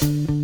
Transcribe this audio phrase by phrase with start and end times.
[0.00, 0.37] Pressure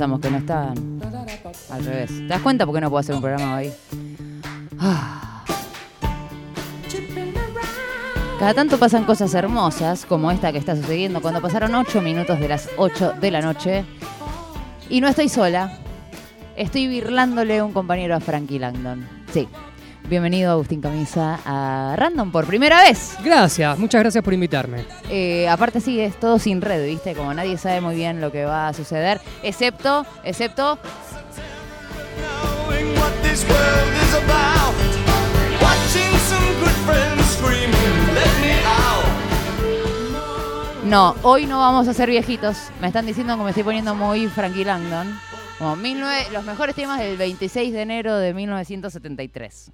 [0.00, 0.20] pensamos?
[0.20, 1.00] Que no estaban.
[1.70, 2.08] Al revés.
[2.08, 3.70] ¿Te das cuenta por qué no puedo hacer un programa hoy?
[4.78, 5.44] Ah.
[8.38, 12.48] Cada tanto pasan cosas hermosas, como esta que está sucediendo cuando pasaron 8 minutos de
[12.48, 13.84] las 8 de la noche.
[14.88, 15.78] Y no estoy sola.
[16.56, 19.06] Estoy birlándole un compañero a Frankie Langdon.
[19.30, 19.46] Sí.
[20.10, 23.16] Bienvenido, Agustín Camisa, a Random por primera vez.
[23.22, 24.84] Gracias, muchas gracias por invitarme.
[25.08, 27.14] Eh, aparte sí, es todo sin red, ¿viste?
[27.14, 30.80] Como nadie sabe muy bien lo que va a suceder, excepto, excepto.
[40.86, 42.56] No, hoy no vamos a ser viejitos.
[42.80, 45.16] Me están diciendo que me estoy poniendo muy Frankie Langdon.
[45.56, 49.70] Como 19 los mejores temas del 26 de enero de 1973.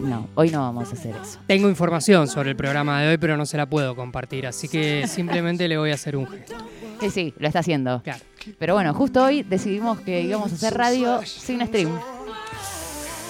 [0.00, 1.38] No, hoy no vamos a hacer eso.
[1.46, 5.06] Tengo información sobre el programa de hoy, pero no se la puedo compartir, así que
[5.06, 6.54] simplemente le voy a hacer un gesto.
[7.00, 8.02] Sí, sí, lo está haciendo.
[8.02, 8.22] Claro.
[8.58, 11.90] Pero bueno, justo hoy decidimos que íbamos a hacer radio sin stream.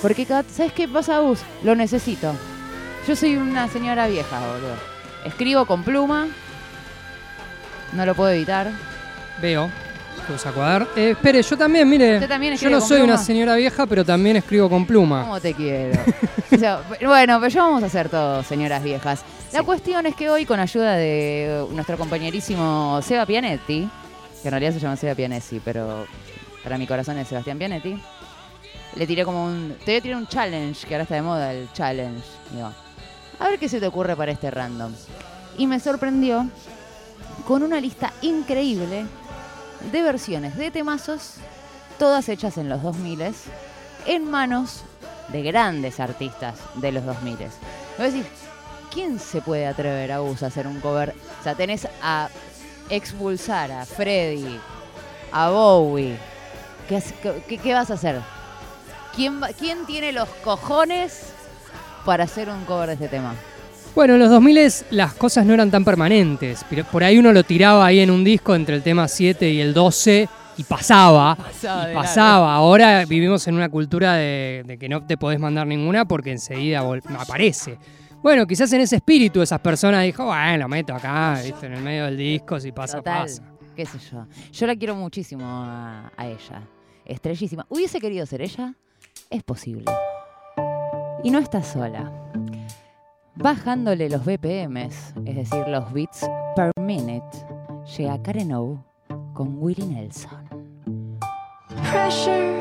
[0.03, 1.41] Porque, ¿sabes qué pasa, Gus?
[1.63, 2.35] Lo necesito.
[3.09, 4.77] Yo soy una señora vieja, boludo.
[5.25, 6.29] Escribo con pluma.
[7.93, 8.71] No lo puedo evitar.
[9.41, 9.71] Veo.
[10.33, 10.89] Usa cuadar.
[10.97, 12.15] Eh, espere, yo también, mire.
[12.15, 15.23] ¿Usted también yo no soy una señora vieja, pero también escribo con pluma.
[15.23, 16.01] ¿Cómo te quiero?
[16.53, 19.25] O sea, bueno, pero ya vamos a hacer todo, señoras viejas.
[19.53, 23.89] La cuestión es que hoy, con ayuda de nuestro compañerísimo Seba Pianetti,
[24.41, 26.07] que en realidad se llama Seba Pianesi, pero
[26.63, 28.01] para mi corazón es Sebastián Pianetti,
[28.95, 29.77] le tiré como un.
[29.85, 32.25] Te voy a tirar un challenge, que ahora está de moda el challenge.
[32.53, 32.71] Digo,
[33.41, 34.93] a ver qué se te ocurre para este random.
[35.59, 36.49] Y me sorprendió
[37.47, 39.07] con una lista increíble
[39.93, 41.35] de versiones de temazos,
[41.99, 43.21] todas hechas en los 2000
[44.07, 44.83] en manos
[45.29, 47.39] de grandes artistas de los 2000.
[47.39, 47.51] Me voy
[47.99, 48.27] a decir,
[48.93, 51.15] ¿quién se puede atrever a a hacer un cover?
[51.41, 52.29] O sea, tenés a
[52.91, 54.61] expulsar a Freddy,
[55.33, 56.17] a Bowie.
[56.89, 57.03] ¿Qué,
[57.49, 58.21] qué- vas a hacer?
[59.17, 61.33] ¿Quién, ¿Quién tiene los cojones
[62.05, 63.35] para hacer un cover de este tema?
[63.95, 64.59] Bueno, en los 2000
[64.91, 66.65] las cosas no eran tan permanentes.
[66.69, 69.61] pero Por ahí uno lo tiraba ahí en un disco entre el tema 7 y
[69.61, 71.37] el 12 y pasaba.
[71.37, 72.55] Pasaba y pasaba.
[72.55, 76.83] Ahora vivimos en una cultura de, de que no te podés mandar ninguna porque enseguida
[77.19, 77.79] aparece.
[78.21, 81.67] Bueno, quizás en ese espíritu esas personas dijo, bueno, lo meto acá, ¿viste?
[81.67, 83.43] en el medio del disco, si pasa, Total, pasa.
[83.77, 84.27] qué sé yo.
[84.51, 86.63] Yo la quiero muchísimo a, a ella.
[87.05, 87.67] Estrellísima.
[87.69, 88.75] ¿Hubiese querido ser ella?
[89.29, 89.85] Es posible.
[91.23, 92.11] Y no está sola.
[93.37, 97.27] Bajándole los BPMs, es decir, los beats per minute,
[97.97, 98.85] llega Karen O
[99.33, 100.45] con Willie Nelson.
[101.95, 102.61] pressure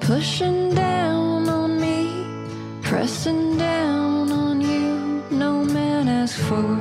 [0.00, 2.26] pushing down on me,
[2.82, 5.22] pressing down on you.
[5.30, 6.78] No man asked for.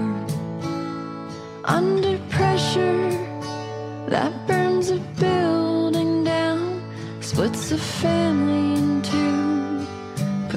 [1.66, 3.10] Under pressure
[4.10, 6.82] that burns a building down,
[7.22, 8.83] splits a family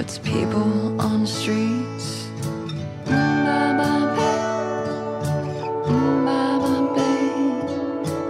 [0.06, 2.28] puts people on streets.
[3.06, 4.30] Ba-ba-ba.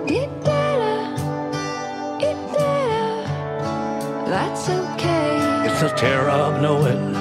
[0.09, 1.17] It-da-da.
[4.25, 5.69] That's okay.
[5.69, 7.13] It's the terror of knowing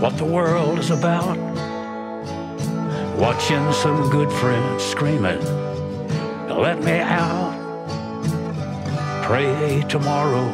[0.00, 1.36] what the world is about.
[3.18, 5.40] Watching some good friends screaming,
[6.48, 7.52] let me out.
[9.24, 10.46] Pray tomorrow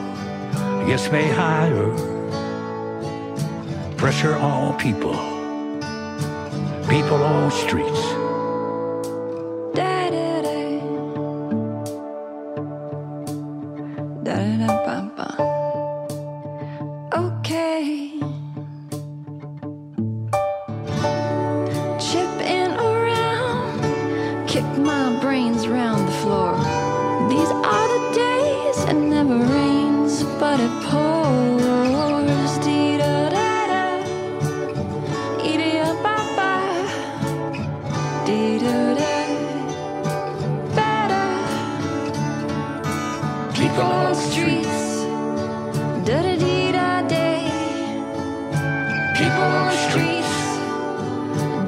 [0.87, 2.10] gets me higher.
[4.00, 5.12] Pressure all people,
[6.88, 8.10] people all streets.
[43.78, 45.05] On the streets,
[46.06, 47.44] da da dee da day.
[49.17, 50.34] People on the streets,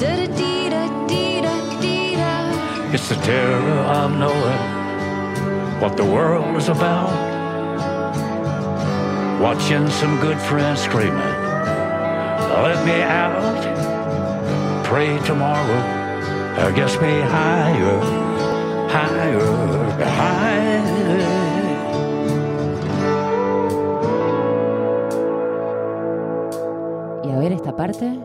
[0.01, 2.93] da da dee da dee da dee da.
[2.95, 4.61] It's the terror of knowing
[5.81, 7.11] what the world is about.
[9.41, 11.35] Watching some good friends screaming,
[12.67, 13.61] let me out.
[14.85, 15.81] Pray tomorrow,
[16.59, 17.99] uh, gets me higher,
[18.89, 19.41] higher,
[20.05, 21.22] higher.
[27.73, 28.19] Esta parte.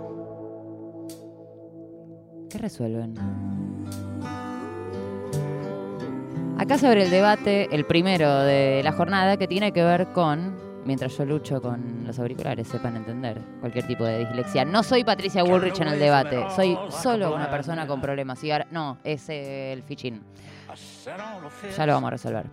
[2.49, 3.15] ¿Qué resuelven?
[6.57, 11.15] Acá sobre el debate, el primero de la jornada, que tiene que ver con, mientras
[11.17, 14.65] yo lucho con los auriculares, sepan entender cualquier tipo de dislexia.
[14.65, 18.43] No soy Patricia Woolrich en el debate, soy solo una persona con problemas.
[18.43, 20.23] Y ahora, no, es el fichín.
[21.75, 22.45] Ya lo vamos a resolver.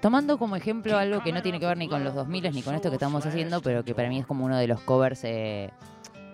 [0.00, 2.74] Tomando como ejemplo algo que no tiene que ver ni con los 2000 ni con
[2.74, 5.70] esto que estamos haciendo, pero que para mí es como uno de los covers eh,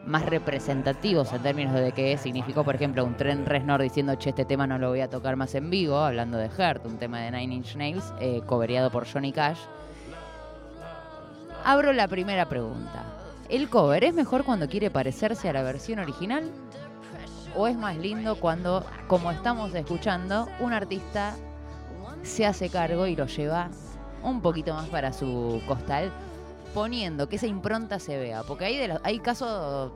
[0.07, 4.45] más representativos en términos de qué significó, por ejemplo, un Trent Reznor diciendo, che, este
[4.45, 7.31] tema no lo voy a tocar más en vivo, hablando de Hurt, un tema de
[7.31, 9.61] Nine Inch Nails, eh, covereado por Johnny Cash.
[11.65, 13.03] Abro la primera pregunta.
[13.49, 16.51] ¿El cover es mejor cuando quiere parecerse a la versión original?
[17.57, 21.35] ¿O es más lindo cuando, como estamos escuchando, un artista
[22.25, 23.71] se hace cargo y lo lleva
[24.23, 26.11] un poquito más para su costal,
[26.73, 28.43] poniendo que esa impronta se vea.
[28.43, 29.93] Porque hay, hay casos,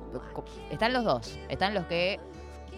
[0.71, 2.21] están los dos, están los que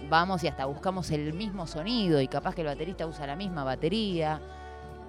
[0.08, 3.64] vamos y hasta buscamos el mismo sonido y capaz que el baterista usa la misma
[3.64, 4.41] batería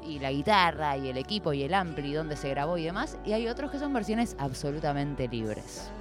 [0.03, 3.33] y la guitarra y el equipo y el ampli donde se grabó y demás, y
[3.33, 5.91] hay otros que son versiones absolutamente libres.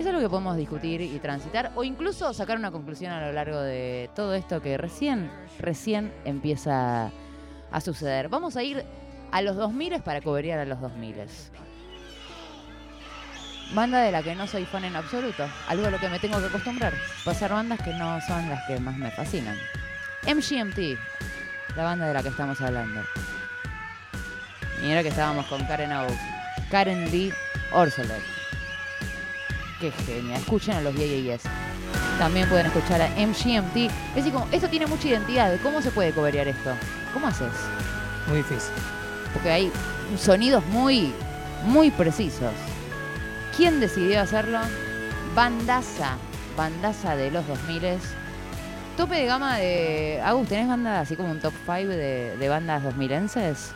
[0.00, 3.60] Es lo que podemos discutir y transitar, o incluso sacar una conclusión a lo largo
[3.60, 7.10] de todo esto que recién, recién empieza
[7.70, 8.30] a suceder.
[8.30, 8.82] Vamos a ir
[9.30, 11.16] a los 2000 para coberear a los 2000.
[13.74, 16.40] Banda de la que no soy fan en absoluto, algo a lo que me tengo
[16.40, 19.58] que acostumbrar, pasar bandas que no son las que más me fascinan.
[20.26, 20.98] MGMT,
[21.76, 23.02] la banda de la que estamos hablando.
[24.82, 26.06] Y era que estábamos con Karen O.
[26.70, 27.34] Karen Lee
[27.70, 28.39] Orsolek.
[29.80, 30.36] Qué genia.
[30.36, 31.42] Escuchen a los Yes.
[32.18, 33.76] También pueden escuchar a MGMT.
[34.10, 35.58] Es decir, como, esto tiene mucha identidad.
[35.62, 36.74] ¿Cómo se puede coberear esto?
[37.14, 37.48] ¿Cómo haces?
[38.28, 38.74] Muy difícil.
[39.32, 39.72] Porque hay
[40.18, 41.14] sonidos muy,
[41.64, 42.52] muy precisos.
[43.56, 44.58] ¿Quién decidió hacerlo?
[45.34, 46.18] Bandaza.
[46.56, 47.98] Bandaza de los 2000
[48.98, 50.20] Tope de gama de.
[50.22, 53.72] Agus, ¿tenés banda así como un top 5 de, de bandas 2000enses?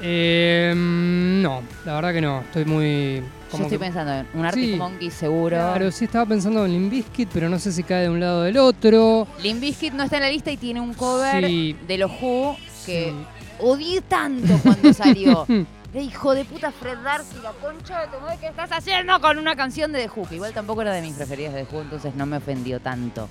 [0.00, 2.40] Eh, no, la verdad que no.
[2.42, 3.24] Estoy muy.
[3.52, 4.76] Yo estoy que- pensando en un Arctic Sí.
[4.76, 5.56] Monkey seguro.
[5.56, 8.40] Claro, sí estaba pensando en Limp Bizkit, pero no sé si cae de un lado
[8.40, 9.26] o del otro.
[9.42, 11.76] Limp Bizkit no está en la lista y tiene un cover Sí.
[11.86, 12.56] de los Who
[12.86, 13.12] que
[13.60, 15.46] odié tanto cuando salió.
[15.94, 19.38] Le hijo de puta Fred Darcy, la concha de tu madre, ¿qué estás haciendo con
[19.38, 20.28] una canción de The Who?
[20.28, 23.26] Que igual tampoco era de mis preferidas de The Who, entonces no me ofendió tanto.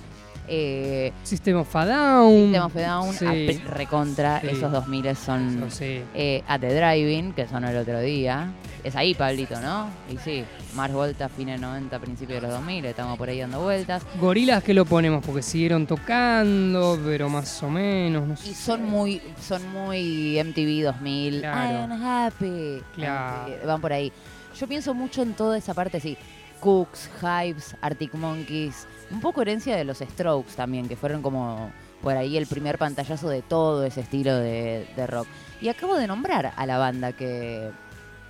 [0.48, 2.32] Eh, System of a Down.
[2.46, 3.26] System of a Down, Sí.
[3.26, 4.48] a pe- recontra, Sí.
[4.48, 6.02] esos 2000 son sí.
[6.14, 8.50] eh, At the Driving, que sonó el otro día.
[8.84, 9.90] Es ahí, Pablito, ¿no?
[10.10, 10.44] Y sí,
[10.74, 14.02] Mars Volta, fines 90, principios de los 2000, estamos por ahí dando vueltas.
[14.20, 18.50] Gorilas que lo ponemos porque siguieron tocando, pero más o menos, no sé.
[18.50, 21.40] Y son muy, son muy MTV 2000.
[21.40, 21.70] Claro.
[21.70, 22.82] I am happy.
[22.94, 23.52] Claro.
[23.52, 24.12] Eh, Van por ahí.
[24.58, 26.16] Yo pienso mucho en toda esa parte, sí.
[26.60, 28.86] Cooks, Hives, Arctic Monkeys.
[29.10, 31.70] Un poco herencia de los Strokes también, que fueron como
[32.02, 35.26] por ahí el primer pantallazo de todo ese estilo de, de rock.
[35.60, 37.70] Y acabo de nombrar a la banda que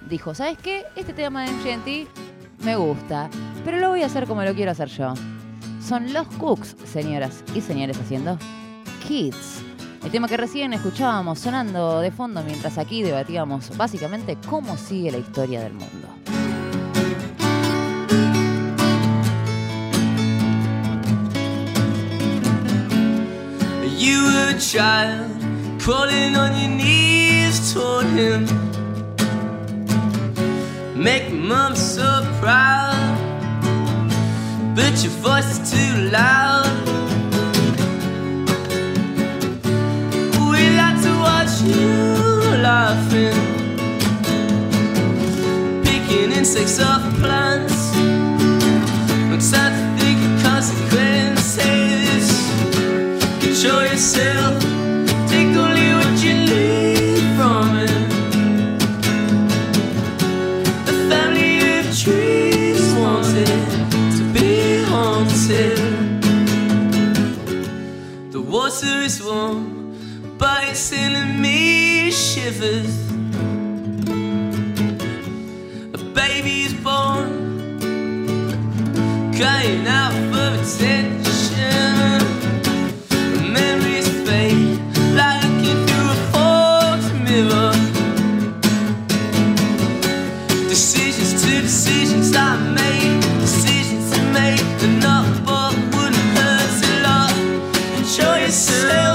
[0.09, 0.85] dijo, ¿sabes qué?
[0.97, 3.31] Este tema de MGMT me gusta,
[3.65, 5.15] pero lo voy a hacer como lo quiero hacer yo.
[5.87, 8.39] Son los Cooks, señoras y señores, haciendo
[9.07, 9.63] Kids.
[10.05, 15.19] El tema que recién escuchábamos sonando de fondo mientras aquí debatíamos básicamente cómo sigue la
[15.19, 16.09] historia del mundo.
[28.19, 28.68] On.
[30.99, 33.17] make mom so proud.
[34.75, 36.67] But your voice is too loud.
[40.51, 42.03] We like to watch you
[42.63, 43.39] laughing,
[45.85, 47.95] picking insects off plants.
[49.31, 52.25] I'm trying to think of consequences.
[53.41, 54.78] Control yourself.
[68.83, 73.11] Water is warm, but it's sending me shivers.
[75.95, 77.81] A baby's born,
[79.37, 81.18] crying out for attention.
[98.49, 99.08] myself.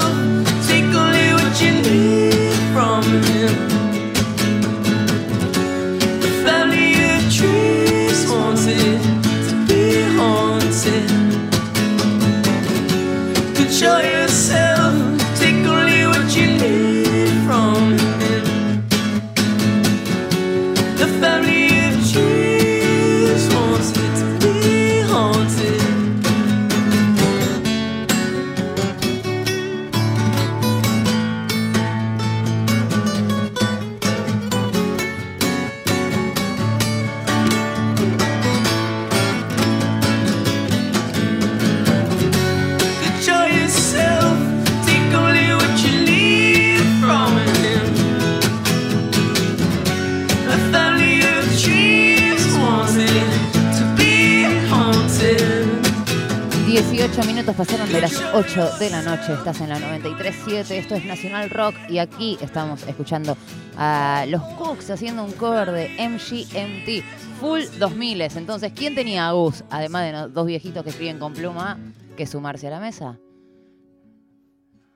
[58.83, 59.33] De la noche.
[59.33, 60.71] Estás en la 93.7.
[60.71, 61.73] Esto es Nacional Rock.
[61.87, 63.37] Y aquí estamos escuchando
[63.77, 67.39] a los Cooks haciendo un cover de MGMT.
[67.39, 68.21] Full 2000.
[68.21, 69.63] Entonces, ¿quién tenía a Gus?
[69.69, 71.77] Además de los dos viejitos que escriben con pluma,
[72.17, 73.17] que sumarse a la mesa.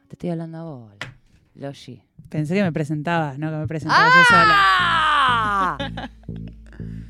[0.10, 0.91] Te estoy hablando a vos,
[1.56, 2.03] Loshi.
[2.27, 4.53] Pensé que me presentabas, no que me presentaba yo sola.
[4.53, 5.77] ¡Ah!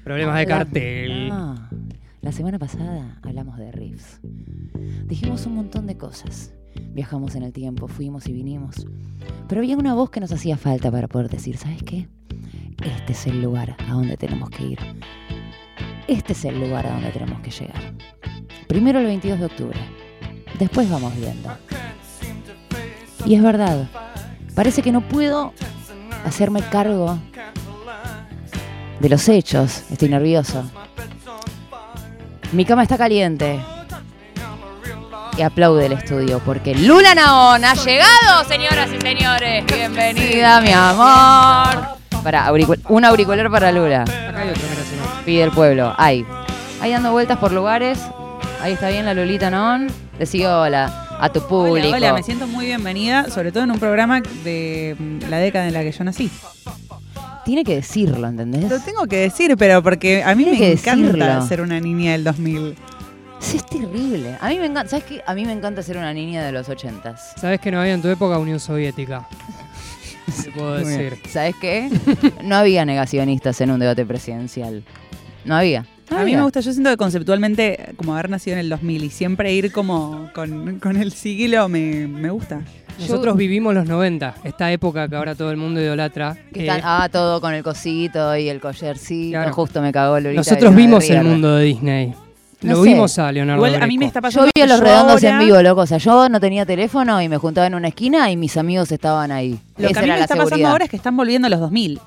[0.04, 1.30] Problemas de cartel.
[1.32, 1.70] Ah,
[2.28, 4.20] la semana pasada hablamos de riffs.
[5.06, 6.52] Dijimos un montón de cosas.
[6.92, 8.86] Viajamos en el tiempo, fuimos y vinimos.
[9.48, 12.10] Pero había una voz que nos hacía falta para poder decir, ¿sabes qué?
[12.84, 14.80] Este es el lugar a donde tenemos que ir.
[16.10, 17.94] Este es el lugar a donde tenemos que llegar.
[18.68, 19.80] Primero el 22 de octubre.
[20.60, 21.50] Después vamos viendo.
[23.26, 23.88] Y es verdad.
[24.54, 25.54] Parece que no puedo
[26.26, 27.18] hacerme cargo
[29.00, 29.90] de los hechos.
[29.90, 30.70] Estoy nervioso.
[32.52, 33.60] Mi cama está caliente.
[35.38, 39.66] Y aplaude el estudio porque Lula Naón ha llegado, señoras y señores.
[39.66, 41.98] Bienvenida, mi amor.
[42.24, 42.52] Para
[42.90, 44.02] un auricular para Lula.
[44.02, 44.64] Acá hay otro.
[45.26, 45.94] Pide el pueblo.
[45.98, 46.26] Ahí.
[46.82, 48.00] Ahí dando vueltas por lugares.
[48.62, 49.88] Ahí está bien la Lulita Naón.
[50.18, 51.88] Decí hola a tu público.
[51.88, 55.68] Hola, hola, me siento muy bienvenida, sobre todo en un programa de mm, la década
[55.68, 56.32] en la que yo nací.
[57.48, 58.70] Tiene que decirlo, ¿entendés?
[58.70, 61.48] Lo tengo que decir, pero porque a mí Tiene me encanta decirlo.
[61.48, 62.76] ser una niña del 2000.
[63.40, 64.36] Sí, es terrible.
[64.42, 64.90] A mí me encanta.
[64.90, 65.22] ¿Sabes qué?
[65.26, 67.32] A mí me encanta ser una niña de los ochentas.
[67.40, 69.28] Sabes que no había en tu época Unión Soviética.
[70.44, 71.18] Te puedo decir.
[71.30, 71.90] ¿Sabes qué?
[72.44, 74.84] No había negacionistas en un debate presidencial.
[75.46, 75.86] No había.
[76.10, 76.38] No A mí había.
[76.40, 79.72] me gusta, yo siento que conceptualmente, como haber nacido en el 2000 y siempre ir
[79.72, 82.62] como con, con el siglo, me, me gusta.
[83.00, 86.36] Nosotros vivimos los 90, esta época que ahora todo el mundo idolatra.
[86.54, 89.32] Que Eh, están, ah, todo con el cosito y el collarcito.
[89.38, 89.54] Claro.
[89.54, 90.40] Justo me cagó Lolita.
[90.40, 92.14] nosotros vimos el mundo de Disney.
[92.62, 92.90] No Lo sé.
[92.90, 95.38] vimos a Leonardo Igual a mí me está pasando Yo vi a los redondos en
[95.38, 95.82] vivo, loco.
[95.82, 98.92] O sea, yo no tenía teléfono y me juntaba en una esquina y mis amigos
[98.92, 99.60] estaban ahí.
[99.78, 102.00] Lo que a mí me está pasando ahora es que están volviendo los 2000.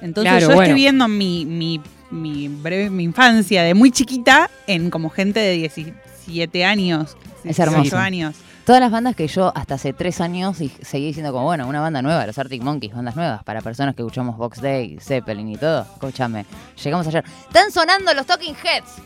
[0.00, 0.62] Entonces Claro, yo bueno.
[0.62, 1.80] estoy viendo mi, mi,
[2.10, 7.62] mi breve mi infancia de muy chiquita en como gente de 17 años, Es 18
[7.62, 7.96] hermoso.
[7.96, 8.34] años.
[8.64, 11.80] Todas las bandas que yo hasta hace tres años y seguí diciendo como, bueno, una
[11.80, 15.56] banda nueva, los Arctic Monkeys, bandas nuevas, para personas que escuchamos Box Day, Zeppelin y
[15.56, 15.82] todo.
[15.82, 16.46] Escúchame,
[16.82, 17.24] llegamos ayer.
[17.48, 19.02] Están sonando los Talking Heads.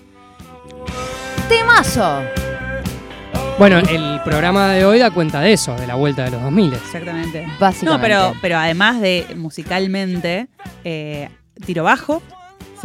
[1.48, 2.20] ¡Temazo!
[3.58, 6.74] Bueno, el programa de hoy da cuenta de eso, de la vuelta de los 2000.
[6.74, 7.46] Exactamente.
[7.58, 7.84] Básicamente.
[7.86, 10.48] No, pero, pero además de musicalmente,
[10.84, 11.30] eh,
[11.64, 12.22] tiro bajo,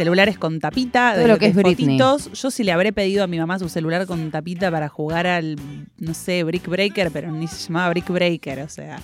[0.02, 2.00] celulares con tapita, Todo de, lo que de es Britney.
[2.00, 2.32] fotitos.
[2.42, 5.58] Yo sí le habré pedido a mi mamá su celular con tapita para jugar al,
[6.00, 8.98] no sé, Brick Breaker, pero ni se llamaba Brick Breaker, o sea.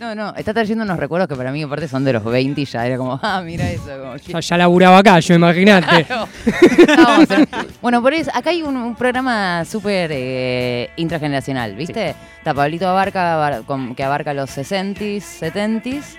[0.00, 2.64] No, no, está trayendo unos recuerdos que para mí aparte son de los 20 y
[2.64, 3.86] ya era como, ah, mira eso.
[4.00, 6.04] Como, Ya, ya laburaba acá, yo imagínate.
[6.04, 6.28] Claro.
[7.80, 12.14] Bueno, por eso, acá hay un, un programa súper eh, intrageneracional, ¿viste?
[12.38, 13.62] Está Pablito Abarca,
[13.96, 16.16] que abarca los 60s, 70s.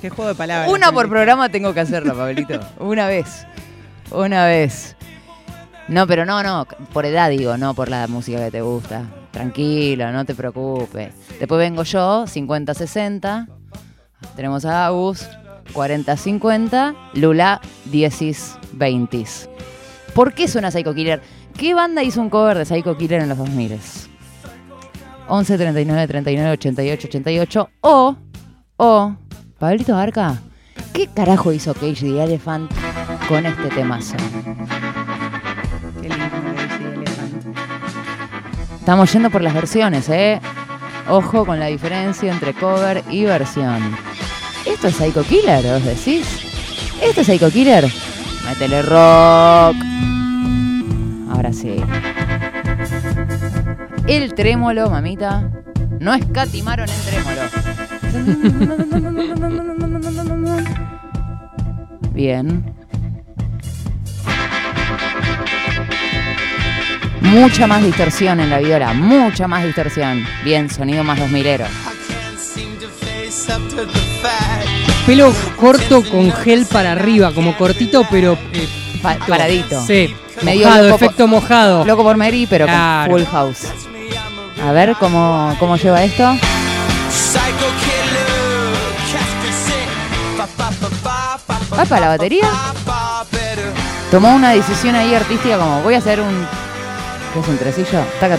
[0.00, 0.70] Qué juego de palabras.
[0.70, 2.60] Una por programa tengo que hacerla, Pablito.
[2.78, 3.46] Una vez.
[4.10, 4.96] una vez.
[5.88, 9.04] No, pero no, no, por edad digo, no por la música que te gusta.
[9.32, 11.14] Tranquilo, no te preocupes.
[11.38, 13.48] Después vengo yo, 50-60.
[14.36, 15.28] Tenemos a Agus,
[15.74, 16.94] 40-50.
[17.14, 19.48] Lula, 10-20.
[20.14, 21.22] ¿Por qué suena Psycho Killer?
[21.56, 23.78] ¿Qué banda hizo un cover de Psycho Killer en los 2000?
[25.28, 28.16] 11 39 39 88 88 o
[28.76, 29.16] o
[29.60, 30.40] Pablito Arca
[30.94, 32.72] ¿qué carajo hizo Cage the Elephant
[33.28, 34.16] con este temazo?
[36.00, 36.24] Qué lindo
[36.54, 37.46] Crazy Elephant.
[38.78, 40.40] Estamos yendo por las versiones, ¿eh?
[41.10, 43.94] Ojo con la diferencia entre cover y versión.
[44.64, 46.26] ¿Esto es Psycho Killer, os decís?
[47.02, 47.86] ¿Esto es Psycho Killer?
[48.48, 49.76] Métele rock.
[51.34, 51.76] Ahora sí.
[54.06, 55.50] El trémolo, mamita.
[55.98, 57.79] No escatimaron el trémolo.
[62.12, 62.64] Bien.
[67.20, 70.24] Mucha más distorsión en la viola, mucha más distorsión.
[70.44, 71.66] Bien, sonido más 2000ero.
[75.06, 78.36] Pelo corto con gel para arriba, como cortito, pero.
[78.52, 78.68] eh,
[79.02, 79.82] Pa- paradito.
[79.86, 81.84] sí, Medio mojado, loco efecto mojado.
[81.86, 83.10] Loco por Mary, pero Claro.
[83.10, 83.66] con full house.
[84.66, 86.36] A ver cómo, cómo lleva esto.
[91.78, 92.48] Va para la batería.
[94.10, 96.46] Tomó una decisión ahí artística como voy a hacer un.
[97.32, 98.02] ¿Qué es un tresillo?
[98.20, 98.38] Taca.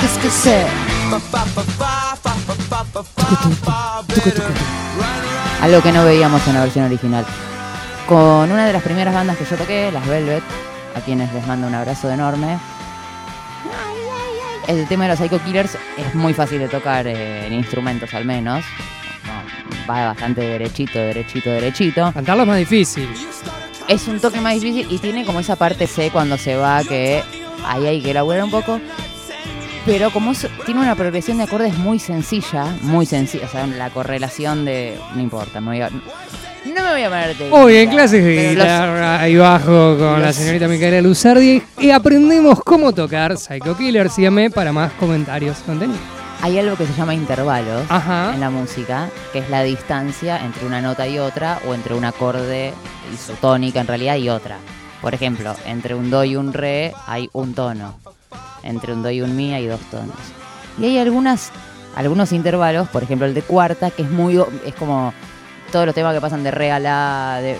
[0.00, 0.66] Qu'est-ce que c'est?
[5.62, 7.24] Algo que no veíamos en la versión original.
[8.08, 10.42] Con una de las primeras bandas que yo toqué, las Velvet,
[10.96, 12.58] a quienes les mando un abrazo enorme.
[14.68, 18.24] El tema de los Psycho Killers es muy fácil de tocar eh, en instrumentos al
[18.24, 18.64] menos.
[19.26, 22.10] No, va bastante derechito, derechito, derechito.
[22.12, 23.08] Cantarlo es más difícil.
[23.88, 27.22] Es un toque más difícil y tiene como esa parte C cuando se va que
[27.66, 28.80] ahí hay que elaborar un poco.
[29.84, 33.90] Pero como es- tiene una progresión de acordes muy sencilla, muy sencilla, o sea, la
[33.90, 34.98] correlación de...
[35.14, 35.90] No importa, me voy a-
[36.72, 40.28] no me voy a poner Hoy en clases de los- guitarra y bajo con la
[40.28, 44.08] los- señorita Micaela Luzardi y aprendemos cómo tocar Psycho Killer.
[44.10, 45.98] Síganme para más comentarios contenido.
[46.42, 48.32] Hay algo que se llama intervalos Ajá.
[48.34, 52.04] en la música, que es la distancia entre una nota y otra, o entre un
[52.04, 52.72] acorde
[53.12, 54.58] isotónica en realidad y otra.
[55.00, 57.98] Por ejemplo, entre un do y un re hay un tono.
[58.62, 60.16] Entre un do y un mi hay dos tonos.
[60.78, 61.50] Y hay algunas,
[61.96, 65.14] algunos intervalos, por ejemplo el de cuarta, que es muy es como
[65.74, 67.58] todos los temas que pasan de re a la, de-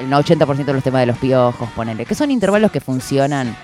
[0.00, 3.56] el 80% de los temas de los piojos, ponele, que son intervalos que funcionan,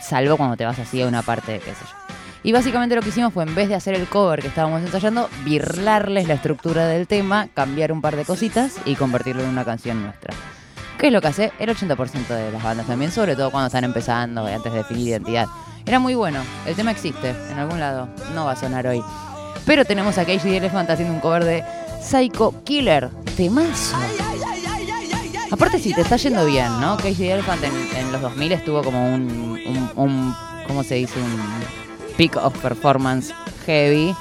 [0.00, 2.14] salvo cuando te vas así a una parte, qué sé yo.
[2.44, 5.28] Y básicamente lo que hicimos fue, en vez de hacer el cover que estábamos ensayando,
[5.44, 10.00] birlarles la estructura del tema, cambiar un par de cositas y convertirlo en una canción
[10.00, 10.32] nuestra.
[10.96, 13.82] ¿Qué es lo que hace el 80% de las bandas también, sobre todo cuando están
[13.82, 15.46] empezando, antes de definir identidad.
[15.84, 19.02] Era muy bueno, el tema existe en algún lado, no va a sonar hoy.
[19.66, 21.64] Pero tenemos a Casey Elephant haciendo un cover de
[22.08, 23.96] Psycho Killer, temazo.
[25.50, 26.96] Aparte, si te está yendo bien, ¿no?
[26.96, 30.34] Casey Elephant en, en los 2000 estuvo como un, un, un-
[30.66, 31.18] ¿cómo se dice?
[31.20, 31.40] Un
[32.16, 33.32] peak of performance
[33.64, 34.14] heavy.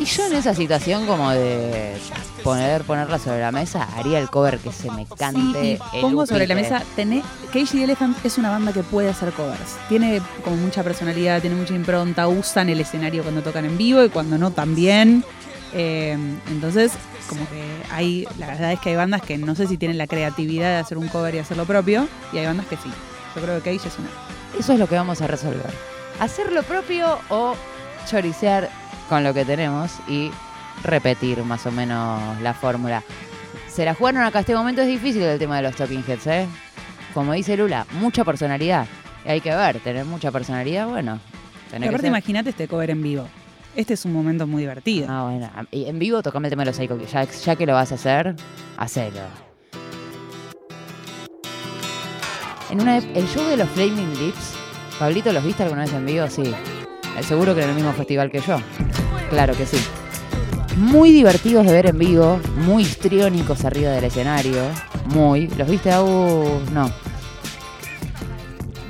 [0.00, 1.96] Y yo en esa situación como de
[2.44, 5.72] poner, ponerla sobre la mesa, haría el cover que se me Sí, cante.
[5.92, 9.32] el pongo sobre la mesa, tenés, Cage the Elephant es una banda que puede hacer
[9.32, 9.76] covers.
[9.88, 14.08] Tiene como mucha personalidad, tiene mucha impronta, usan el escenario cuando tocan en vivo y
[14.08, 15.24] cuando no también.
[15.74, 16.16] Eh,
[16.48, 16.92] entonces,
[17.28, 20.06] como que hay, la verdad es que hay bandas que no sé si tienen la
[20.06, 22.90] creatividad de hacer un cover y hacer lo propio, y hay bandas que sí.
[23.34, 24.08] Yo creo que Cage es una.
[24.58, 25.70] Eso es lo que vamos a resolver.
[26.20, 27.54] Hacer lo propio o
[28.08, 28.70] choricear
[29.08, 30.30] con lo que tenemos y
[30.82, 33.02] repetir más o menos la fórmula.
[33.68, 34.40] Se la jugaron acá.
[34.40, 36.46] Este momento es difícil el tema de los Talking Heads, ¿eh?
[37.14, 38.86] Como dice Lula, mucha personalidad.
[39.24, 41.20] Y hay que ver, tener mucha personalidad, bueno.
[41.86, 43.28] Aparte, imagínate este cover en vivo.
[43.76, 45.06] Este es un momento muy divertido.
[45.08, 45.50] Ah, bueno.
[45.70, 46.98] En vivo tocame el tema de los Psycho.
[47.44, 48.34] Ya, que lo vas a hacer,
[48.76, 49.20] hacelo.
[52.70, 54.54] En una, el show de los Flaming Lips,
[54.98, 56.26] Pablito, ¿los viste alguna vez en vivo?
[56.28, 56.42] Sí.
[56.42, 58.58] Eh, Seguro que en el mismo festival que yo.
[59.30, 59.78] Claro que sí.
[60.76, 64.62] Muy divertidos de ver en vivo, muy histriónicos arriba del escenario.
[65.06, 65.48] Muy.
[65.48, 66.60] ¿Los viste, Abu?
[66.72, 66.90] No.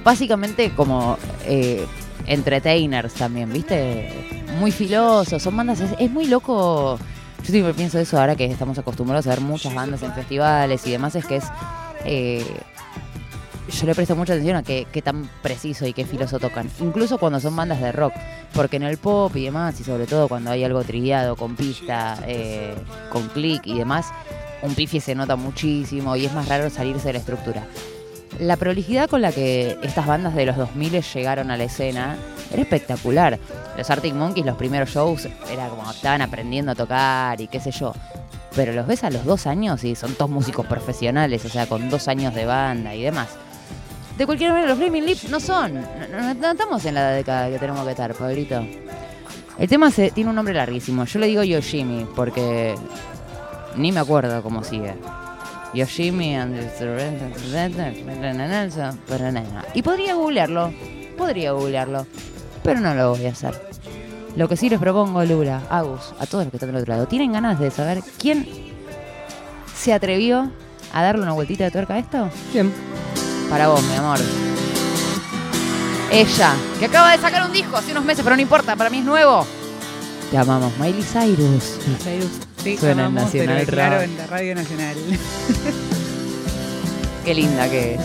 [0.03, 1.87] Básicamente como eh,
[2.29, 4.13] entertainers también, ¿viste?
[4.59, 6.99] Muy filosos, son bandas, es, es muy loco.
[7.45, 10.91] Yo siempre pienso eso ahora que estamos acostumbrados a ver muchas bandas en festivales y
[10.93, 11.45] demás, es que es...
[12.05, 12.45] eh,
[13.69, 16.71] yo le presto mucha atención a qué, tan preciso y qué filoso tocan.
[16.81, 18.15] Incluso cuando son bandas de rock.
[18.55, 22.19] Porque en el pop y demás, y sobre todo cuando hay algo trillado, con pista,
[22.27, 22.75] eh,
[23.11, 24.07] con click y demás,
[24.63, 27.67] un pifie se nota muchísimo y es más raro salirse de la estructura.
[28.41, 32.17] La prolijidad con la que estas bandas de los 2000 llegaron a la escena
[32.53, 33.39] era espectacular.
[33.77, 37.73] Los Arctic Monkeys, los primeros shows, era como estaban aprendiendo a tocar y qué sé
[37.73, 37.93] yo.
[38.55, 41.91] Pero los ves a los dos años y son todos músicos profesionales, o sea, con
[41.91, 43.29] dos años de banda y demás.
[44.17, 45.75] De cualquier manera, los Flaming Lips no son.
[45.75, 48.65] No, estamos en la década que tenemos que estar, Pablito.
[49.59, 51.05] El tema tiene un nombre larguísimo.
[51.05, 52.75] Yo le digo Yoshimi porque
[53.77, 54.95] ni me acuerdo cómo sigue.
[55.75, 56.69] Yoshimi and the-
[59.75, 60.73] Y podría googlearlo.
[61.17, 62.07] Podría googlearlo.
[62.63, 63.61] Pero no lo voy a hacer.
[64.37, 67.07] Lo que sí les propongo, Lula, Agus, a todos los que están del otro lado,
[67.07, 68.47] ¿tienen ganas de saber quién
[69.75, 70.51] se atrevió
[70.93, 72.31] a darle una vueltita de tuerca a esto?
[72.53, 72.73] Bien.
[73.51, 74.19] Para vos, mi amor.
[76.11, 78.99] Ella, que acaba de sacar un disco hace unos meses, pero no importa, para mí
[78.99, 79.47] es nuevo.
[80.31, 81.79] Te amamos, Miley Cyrus.
[82.69, 84.95] Sí, Suena en Nacional claro, en la Radio Nacional.
[87.25, 88.01] Qué linda que es.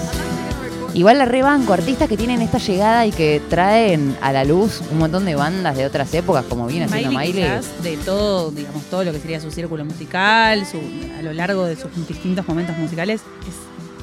[0.94, 5.00] Igual la rebanco, artistas que tienen esta llegada y que traen a la luz un
[5.00, 7.44] montón de bandas de otras épocas, como viene haciendo Miley Miley.
[7.44, 10.80] quizás de todo, digamos, todo lo que sería su círculo musical, su,
[11.18, 13.56] a lo largo de sus distintos momentos musicales, es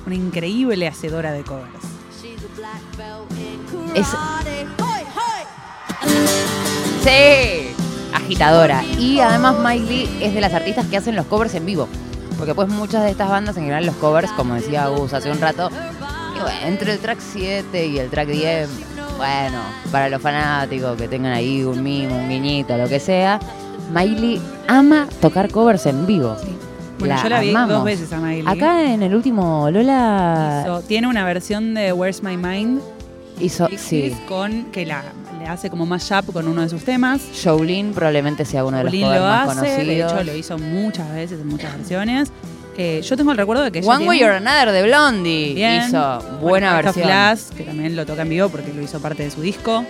[0.04, 1.70] una increíble hacedora de covers.
[3.94, 4.06] Es.
[7.02, 7.74] Sí,
[8.12, 8.82] agitadora.
[8.98, 11.88] Y además Miley es de las artistas que hacen los covers en vivo.
[12.38, 15.40] Porque pues muchas de estas bandas, en general los covers, como decía Gus hace un
[15.40, 15.70] rato,
[16.64, 18.68] entre el track 7 y el track 10,
[19.18, 19.58] bueno,
[19.92, 23.38] para los fanáticos que tengan ahí un mimo, un guiñito, lo que sea,
[23.92, 26.34] Miley ama tocar covers en vivo.
[26.98, 27.70] Bueno, La yo la vi amamos.
[27.76, 28.44] dos veces a Miley.
[28.46, 32.80] Acá en el último Lola Hizo- tiene una versión de Where's My Mind
[33.38, 35.02] hizo, sí, con que la
[35.52, 37.20] hace como mashup con uno de sus temas.
[37.42, 39.86] Jolene probablemente sea uno de los lo más hace, conocidos.
[39.86, 42.30] de hecho lo hizo muchas veces en muchas versiones.
[42.76, 45.82] Eh, yo tengo el recuerdo de que One Way or Another de Blondie Bien.
[45.86, 47.06] hizo Bueno, buena of versión.
[47.06, 49.84] Glass, que también lo toca en vivo porque lo hizo parte de su disco.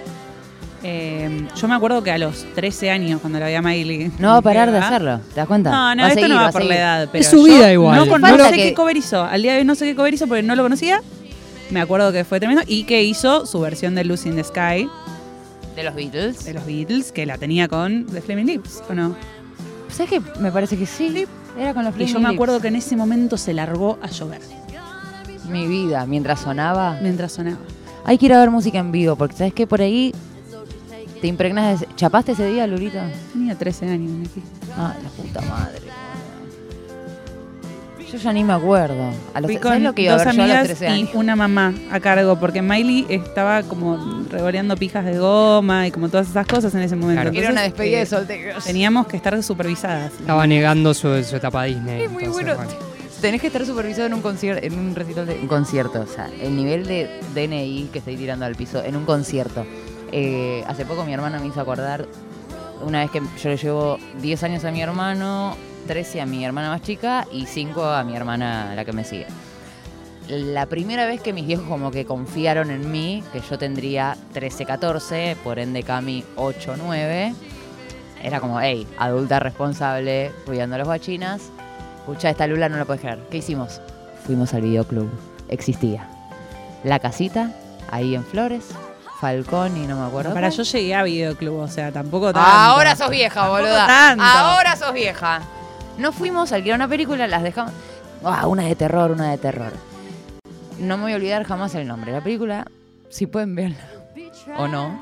[0.83, 4.11] Eh, yo me acuerdo que a los 13 años, cuando la vi a Miley.
[4.19, 5.71] No va a parar de hacerlo, ¿te das cuenta?
[5.71, 7.09] No, no, Va esto seguir, no va, por la edad.
[7.13, 8.09] Pero su vida igual.
[8.09, 9.23] No, sé que- qué cover hizo.
[9.23, 11.03] Al día de hoy no sé qué cover hizo porque no lo conocía.
[11.69, 12.63] Me acuerdo que fue tremendo.
[12.67, 14.89] Y que hizo su versión de Lucy in the Sky
[15.77, 16.45] De los Beatles.
[16.45, 19.15] de los Beatles, que la tenía con The Flaming Lips, ¿o no?
[19.91, 20.23] ¿Sabes qué?
[20.41, 21.27] Me parece que sí.
[21.59, 22.35] Era con los Y Flaming yo me Lips.
[22.37, 24.41] acuerdo que en ese momento se largó a llover
[25.49, 26.99] Mi vida, mientras sonaba.
[27.03, 27.59] mientras sonaba.
[28.05, 29.67] Hay que ir a ver música en vivo, porque ¿sabes qué?
[29.67, 30.13] Por ahí
[31.21, 31.89] te impregnas de...
[31.97, 33.11] ¿Chapaste ese día, Lurita?
[33.33, 34.11] Tenía 13 años.
[34.11, 34.43] Nicky.
[34.77, 35.81] Ah, la puta madre.
[38.11, 39.11] Yo ya ni me acuerdo.
[39.35, 40.79] A los, Fui ¿Sabes con lo que iba a dos ver yo a los amigas
[40.79, 45.91] 13 y una mamá a cargo, porque Miley estaba como revoleando pijas de goma y
[45.93, 47.23] como todas esas cosas en ese momento.
[47.23, 47.37] Claro.
[47.39, 48.65] Era una Entonces, despedida eh, de solteros.
[48.65, 50.13] Teníamos que estar supervisadas.
[50.19, 52.03] Estaba negando su, su etapa Disney.
[52.03, 52.71] Es muy entonces, bueno.
[53.21, 56.31] Tenés que estar supervisado en un concierto, en un recital de un concierto, o sea,
[56.41, 59.67] el nivel de DNI que estoy tirando al piso en un concierto.
[60.11, 62.07] Eh, hace poco mi hermana me hizo acordar
[62.83, 65.55] una vez que yo le llevo 10 años a mi hermano,
[65.91, 69.27] 13 a mi hermana más chica y 5 a mi hermana la que me sigue.
[70.29, 74.67] La primera vez que mis viejos como que confiaron en mí, que yo tendría 13,
[74.67, 77.35] 14, por ende Cami 8, 9,
[78.23, 81.51] era como, hey, adulta responsable, cuidando a los guachinas.
[81.99, 83.19] Escucha, esta Lula no la puedes creer.
[83.29, 83.81] ¿Qué hicimos?
[84.25, 85.11] Fuimos al videoclub.
[85.49, 86.07] Existía.
[86.85, 87.51] La casita,
[87.91, 88.69] ahí en Flores,
[89.21, 90.35] Falcón y no me acuerdo.
[90.35, 90.57] Para cuál.
[90.57, 92.49] yo llegué a videoclub, o sea, tampoco tanto.
[92.49, 94.13] Ahora sos vieja, boluda.
[94.13, 95.43] Ahora sos vieja.
[96.01, 97.75] No fuimos a alquilar una película, las dejamos.
[98.25, 99.71] Ah, una de terror, una de terror.
[100.79, 102.11] No me voy a olvidar jamás el nombre.
[102.11, 102.67] La película,
[103.11, 103.85] si pueden verla
[104.57, 104.99] o no,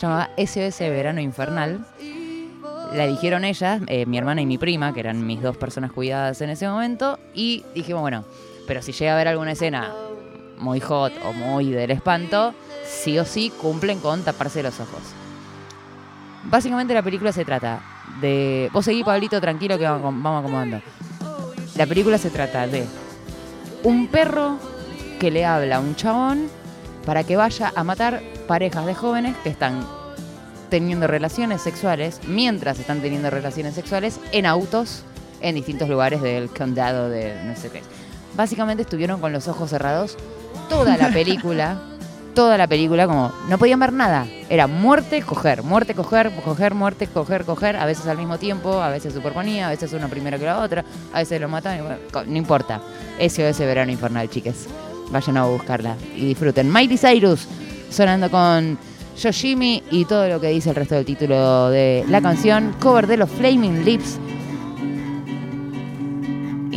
[0.00, 1.84] llamaba SOS Verano Infernal.
[2.94, 6.40] La eligieron ellas, eh, mi hermana y mi prima, que eran mis dos personas cuidadas
[6.40, 7.18] en ese momento.
[7.34, 8.24] Y dijimos, bueno,
[8.66, 9.92] pero si llega a haber alguna escena
[10.56, 12.54] muy hot o muy del espanto,
[12.86, 15.02] sí o sí cumplen con taparse los ojos.
[16.44, 17.82] Básicamente la película se trata
[18.20, 18.70] de...
[18.72, 20.80] Vos seguí, Pablito, tranquilo que vamos, vamos acomodando.
[21.76, 22.86] La película se trata de
[23.84, 24.58] un perro
[25.18, 26.48] que le habla a un chabón
[27.06, 29.86] para que vaya a matar parejas de jóvenes que están
[30.70, 35.04] teniendo relaciones sexuales, mientras están teniendo relaciones sexuales, en autos
[35.40, 37.82] en distintos lugares del condado de no sé qué.
[38.36, 40.16] Básicamente estuvieron con los ojos cerrados
[40.68, 41.80] toda la película,
[42.34, 44.26] toda la película, como no podían ver nada.
[44.48, 48.88] Era muerte, coger, muerte, coger, coger, muerte, coger, coger, a veces al mismo tiempo, a
[48.90, 51.48] veces superponía, a veces una primero que la otra, a veces lo
[52.12, 52.80] co- no importa.
[53.18, 54.66] SOS Verano Infernal, chiques.
[55.10, 56.72] Vayan a buscarla y disfruten.
[56.72, 57.46] Miley Cyrus
[57.90, 58.78] sonando con
[59.20, 62.74] Yoshimi y todo lo que dice el resto del título de la canción.
[62.80, 64.18] Cover de los Flaming Lips.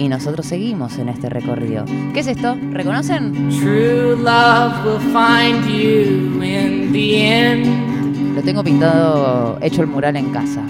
[0.04, 1.86] Y nosotros seguimos en este recorrido.
[2.14, 2.58] ¿Qué es esto?
[2.72, 3.50] ¿Reconocen?
[3.52, 8.36] True love will find you in the end.
[8.36, 10.62] Lo tengo pintado, hecho el mural en casa.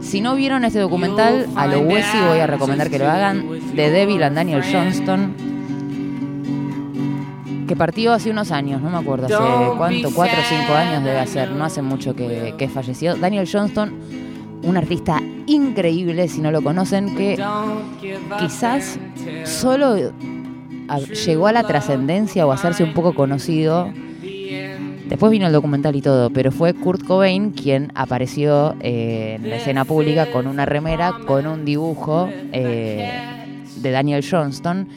[0.00, 3.90] Si no vieron este documental, a lo Wesi voy a recomendar que lo hagan, de
[3.90, 5.34] Devil and Daniel Johnston,
[7.68, 11.18] que partió hace unos años, no me acuerdo hace cuánto, cuatro o cinco años debe
[11.18, 13.16] hacer, no hace mucho que, que falleció.
[13.16, 13.92] Daniel Johnston,
[14.62, 17.36] un artista increíble, si no lo conocen, que
[18.40, 18.98] quizás
[19.44, 19.96] solo
[20.88, 23.90] a- llegó a la trascendencia o a hacerse un poco conocido.
[25.08, 29.56] Después vino el documental y todo, pero fue Kurt Cobain quien apareció eh, en la
[29.56, 33.08] escena pública con una remera, con un dibujo eh,
[33.76, 34.88] de Daniel Johnston,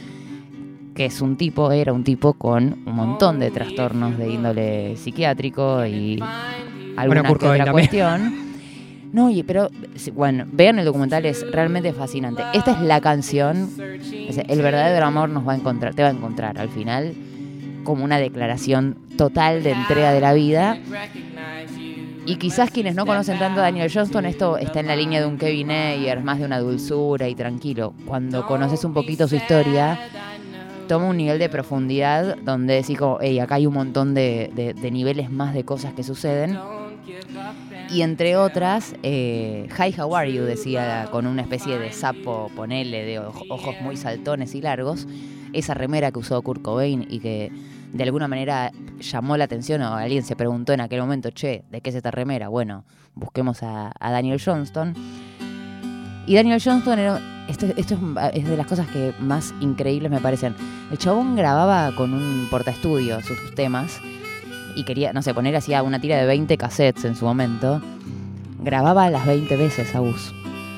[0.96, 5.86] que es un tipo, era un tipo con un montón de trastornos de índole psiquiátrico
[5.86, 6.20] y
[6.98, 7.88] alguna Kurt que Cobain otra también.
[7.90, 8.49] cuestión.
[9.12, 9.70] No, oye, pero
[10.14, 12.44] bueno, vean el documental, es realmente fascinante.
[12.54, 16.60] Esta es la canción, el verdadero amor nos va a encontrar, te va a encontrar
[16.60, 17.16] al final
[17.84, 20.78] como una declaración total de entrega de la vida.
[22.26, 25.26] Y quizás quienes no conocen tanto a Daniel Johnston, esto está en la línea de
[25.26, 27.96] un Kevin Ayers, más de una dulzura y tranquilo.
[28.06, 30.00] Cuando conoces un poquito su historia,
[30.88, 35.56] toma un nivel de profundidad donde decís hey, acá hay un montón de niveles más
[35.56, 36.60] de cosas que suceden.
[37.90, 43.04] Y entre otras, eh, Hi, how are you, decía con una especie de sapo, ponele,
[43.04, 45.08] de oj- ojos muy saltones y largos,
[45.54, 47.52] esa remera que usó Kurt Cobain y que
[47.94, 51.82] de alguna manera llamó la atención o alguien se preguntó en aquel momento, che, ¿de
[51.82, 52.48] qué es esta remera?
[52.50, 52.84] Bueno,
[53.16, 54.94] busquemos a, Daniel Johnston.
[56.28, 60.20] Y Daniel Johnston, era, esto, esto es, es de las cosas que más increíbles me
[60.22, 60.56] parecen.
[60.92, 64.00] El chabón grababa con un portaestudio sus temas
[64.76, 67.82] y quería, no sé, poner hacía una tira de 20 cassettes en su momento.
[68.62, 70.34] Grababa las 20 veces a bus.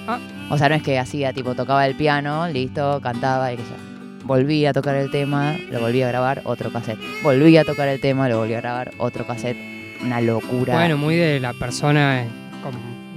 [0.07, 0.19] Ah.
[0.49, 4.25] O sea, no es que hacía, tipo, tocaba el piano, listo, cantaba y que ya.
[4.25, 6.99] Volvía a tocar el tema, lo volvía a grabar, otro cassette.
[7.23, 9.57] Volvía a tocar el tema, lo volvía a grabar, otro cassette.
[10.03, 10.75] Una locura.
[10.75, 12.27] Bueno, muy de la persona, eh,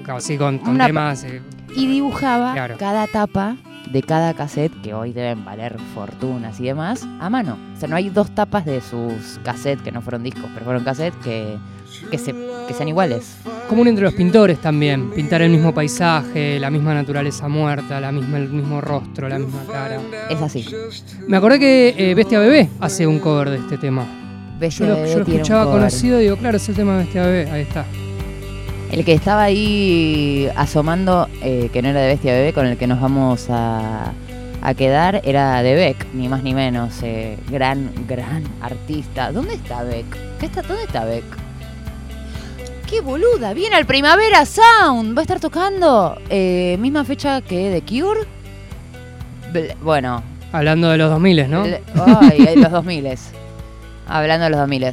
[0.05, 1.25] con, así con, temas.
[1.25, 1.43] eh,
[1.77, 2.77] y dibujaba Claro.
[2.79, 3.57] cada tapa
[3.95, 7.57] de cada cassette, que hoy deben valer fortunas y demás, a mano.
[7.77, 10.83] O sea, no hay dos tapas de sus cassettes, que no fueron discos, pero fueron
[10.83, 11.57] cassettes, que,
[12.11, 12.35] que, se,
[12.67, 13.37] que sean iguales.
[13.69, 15.13] común entre los pintores también.
[15.13, 19.63] Pintar el mismo paisaje, la misma naturaleza muerta, la misma, el mismo rostro, la misma
[19.71, 20.01] cara.
[20.29, 20.67] Es así.
[21.29, 24.03] Me acordé que eh, Bestia Bebé hace un cover de este tema.
[24.05, 26.75] Yo Bestia lo, Bebé yo lo tiene un escuchaba conocido y digo, claro, es el
[26.75, 27.49] tema de Bestia Bebé.
[27.49, 27.85] Ahí está.
[28.91, 32.87] El que estaba ahí asomando, eh, que no era de Bestia Bebé, con el que
[32.87, 34.13] nos vamos a,
[34.63, 37.03] a quedar, era de Beck, ni más ni menos.
[37.03, 39.33] eh, gran, gran artista.
[39.33, 40.07] ¿Dónde está Beck?
[40.39, 41.25] ¿Qué está, ¿Dónde está Beck?
[42.89, 43.53] ¡Qué boluda!
[43.55, 45.17] Viene al Primavera Sound.
[45.17, 48.21] Va a estar tocando eh, misma fecha que The Cure.
[49.83, 51.65] Bueno, Hablando de los 2000, ¿no?
[52.21, 53.09] ay, los 2000
[54.07, 54.85] Hablando de los 2000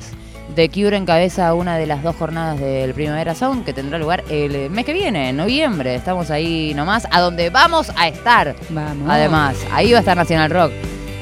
[0.56, 4.70] The Cure encabeza una de las dos jornadas del Primavera Sound que tendrá lugar el
[4.70, 5.96] mes que viene, en noviembre.
[5.96, 8.56] Estamos ahí nomás, a donde vamos a estar.
[8.70, 9.10] Vamos.
[9.10, 10.72] Además, ahí va a estar Nacional Rock.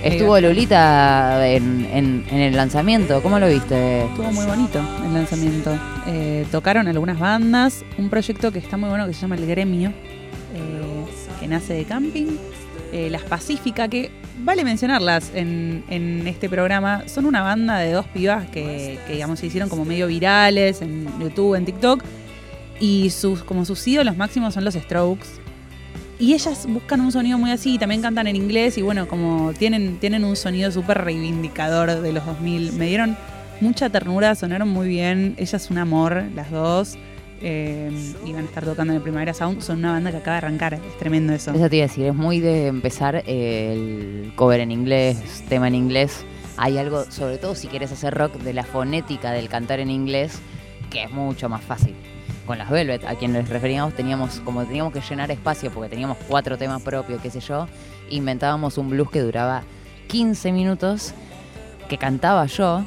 [0.04, 3.22] Estuvo Lolita en, en- en el lanzamiento.
[3.22, 4.06] ¿Cómo lo viste?
[4.06, 5.78] Estuvo muy bonito el lanzamiento.
[6.08, 9.89] Eh, tocaron algunas bandas, un proyecto que está muy bueno que se llama El Gremio,
[9.89, 11.06] eh,
[11.39, 12.28] que nace de camping.
[12.91, 18.47] Eh, Las Pacífica, que vale mencionarlas en, este programa, son una banda de dos pibas
[18.49, 22.04] que, que, digamos se hicieron como medio virales en YouTube, en TikTok.
[22.80, 25.28] Y sus, como sus ídolos máximos son los Strokes.
[26.17, 29.54] Y ellas buscan un sonido muy así, y también cantan en inglés y bueno, como
[29.54, 32.73] tienen, tienen un sonido súper reivindicador de los 2000.
[32.73, 33.17] Me dieron
[33.62, 35.36] mucha ternura, sonaron muy bien.
[35.38, 36.97] Ella es un amor, las dos.
[37.41, 39.62] Eh, van a estar tocando en el Primavera Sound.
[39.62, 41.52] Son una banda que acaba de arrancar, es tremendo eso.
[41.52, 45.75] Eso te iba a decir, es muy de empezar el cover en inglés, tema en
[45.75, 46.25] inglés.
[46.58, 50.39] Hay algo, sobre todo si quieres hacer rock, de la fonética del cantar en inglés,
[50.89, 51.95] que es mucho más fácil.
[52.45, 56.17] Con las Velvet, a quien les referíamos, teníamos, como teníamos que llenar espacio porque teníamos
[56.28, 57.67] cuatro temas propios, qué sé yo,
[58.10, 59.62] inventábamos un blues que duraba
[60.08, 61.13] 15 minutos,
[61.88, 62.84] que cantaba yo,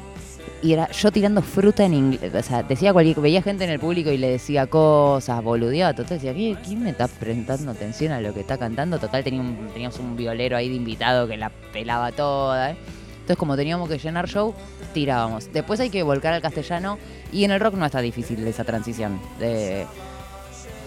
[0.63, 2.33] y era yo tirando fruta en inglés.
[2.33, 5.93] O sea, decía cualquier, veía gente en el público y le decía cosas, boludeaba.
[5.93, 8.97] Total, decía, ¿quién, quién me está prestando atención a lo que está cantando?
[8.97, 12.71] Total, tenía un- teníamos un violero ahí de invitado que la pelaba toda.
[12.71, 12.75] ¿eh?
[13.13, 14.53] Entonces, como teníamos que llenar show,
[14.93, 15.51] tirábamos.
[15.53, 16.97] Después hay que volcar al castellano
[17.31, 19.19] y en el rock no está difícil esa transición.
[19.39, 19.85] de-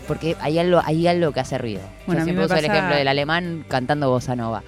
[0.08, 1.80] porque hay algo, hay algo que hace ruido.
[2.06, 4.62] Bueno, Yo siempre uso el ejemplo del alemán cantando bossa nova.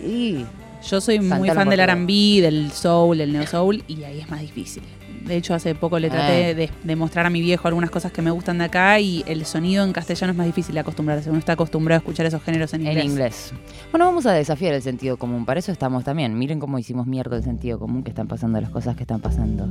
[0.00, 0.44] Y
[0.86, 1.80] Yo soy muy fan del.
[1.80, 4.82] R&B, del soul, del neo soul y ahí es más difícil.
[5.24, 6.54] De hecho, hace poco le traté Eh.
[6.54, 9.44] de, de mostrar a mi viejo algunas cosas que me gustan de acá y el
[9.44, 11.28] sonido en castellano es más difícil de acostumbrarse.
[11.28, 13.04] Uno está acostumbrado a escuchar esos géneros en inglés.
[13.04, 13.52] En inglés.
[13.90, 15.44] Bueno, vamos a desafiar el sentido común.
[15.44, 16.38] Para eso estamos también.
[16.38, 19.68] Miren cómo hicimos mierda el sentido común que están pasando las cosas que están pasando.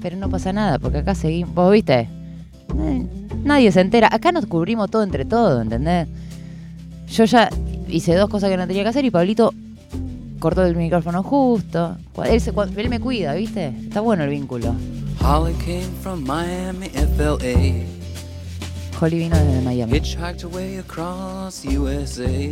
[0.00, 1.54] Pero no pasa nada, porque acá seguimos.
[1.54, 2.08] ¿Vos viste?
[2.80, 3.06] Eh,
[3.44, 4.08] Nadie se entera.
[4.10, 6.08] Acá nos cubrimos todo entre todo, ¿entendés?
[7.08, 7.48] Yo ya
[7.88, 9.52] hice dos cosas que no tenía que hacer y Pablito
[10.38, 11.96] cortó el micrófono justo.
[12.24, 13.68] Él, se- cu- él me cuida, ¿viste?
[13.86, 14.74] Está bueno el vínculo.
[15.20, 17.84] Holly came from Miami, FLA.
[19.00, 19.92] Holly vino desde Miami.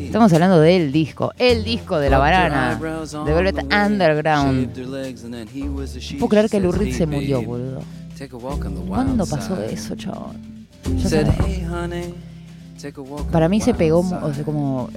[0.07, 1.33] Estamos hablando del disco.
[1.39, 2.79] El disco de la banana.
[3.25, 4.73] De Velvet Underground.
[6.19, 7.83] Puedo creer que Lou Reed se murió, boludo.
[8.89, 10.37] ¿Cuándo pasó eso, chabón?
[13.33, 14.89] Para mí se pegó, side." o sea, como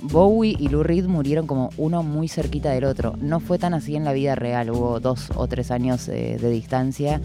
[0.00, 3.14] Bowie y Lou Reed murieron como uno muy cerquita del otro.
[3.20, 6.50] No fue tan así en la vida real, hubo dos o tres años eh, de
[6.50, 7.20] distancia,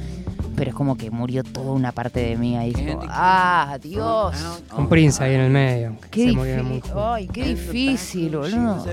[0.55, 2.73] pero es como que murió toda una parte de mí ahí.
[2.73, 4.35] como, ¡Ah, Dios!
[4.69, 5.95] Con Prince ahí en el medio.
[6.09, 8.85] Qué difícil, ay, qué difícil, boludo.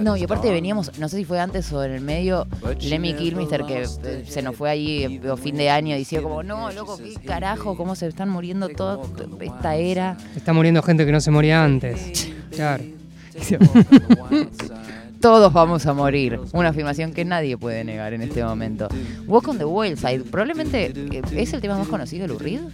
[0.00, 2.46] No, y aparte veníamos, no sé si fue antes o en el medio,
[2.80, 6.98] Lemmy Kilmister que se nos fue ahí eh, fin de año diciendo como, no, loco,
[6.98, 9.00] qué carajo, cómo se están muriendo toda
[9.40, 10.16] esta era.
[10.34, 12.28] Está muriendo gente que no se moría antes.
[12.50, 12.97] Claro.
[15.20, 16.38] Todos vamos a morir.
[16.52, 18.86] Una afirmación que nadie puede negar en este momento.
[19.26, 20.20] Walk on the Wild Side.
[20.30, 22.70] Probablemente eh, es el tema más conocido de Lou.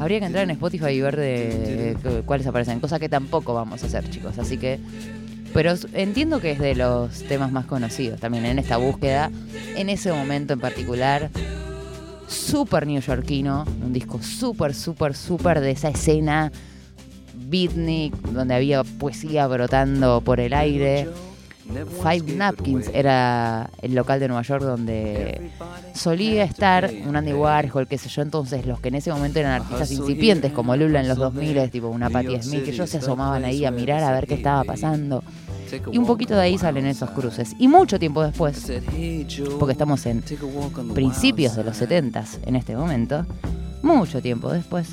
[0.00, 2.80] Habría que entrar en Spotify y ver eh, cuáles aparecen.
[2.80, 4.38] Cosa que tampoco vamos a hacer, chicos.
[4.38, 4.80] Así que.
[5.54, 9.30] Pero entiendo que es de los temas más conocidos también en esta búsqueda.
[9.76, 11.30] En ese momento en particular.
[12.26, 13.64] Súper neoyorquino.
[13.80, 16.50] Un disco súper, súper, súper de esa escena
[17.48, 21.08] beatnik, donde había poesía brotando por el aire.
[22.02, 25.50] Five Napkins era el local de Nueva York donde
[25.92, 29.60] solía estar un Andy Warhol, qué sé yo, entonces los que en ese momento eran
[29.60, 33.44] artistas incipientes como Lula en los 2000, tipo una Patti Smith, que ellos se asomaban
[33.44, 35.22] ahí a mirar a ver qué estaba pasando.
[35.92, 37.54] Y un poquito de ahí salen esos cruces.
[37.58, 38.72] Y mucho tiempo después,
[39.58, 40.24] porque estamos en
[40.94, 43.26] principios de los 70 en este momento,
[43.82, 44.88] mucho tiempo después,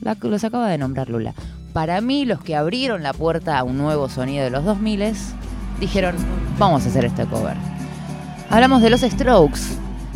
[0.00, 1.34] la, los acaba de nombrar Lula.
[1.72, 5.14] Para mí, los que abrieron la puerta a un nuevo sonido de los 2000
[5.78, 6.16] dijeron,
[6.58, 7.56] vamos a hacer este cover.
[8.50, 9.60] Hablamos de los Strokes,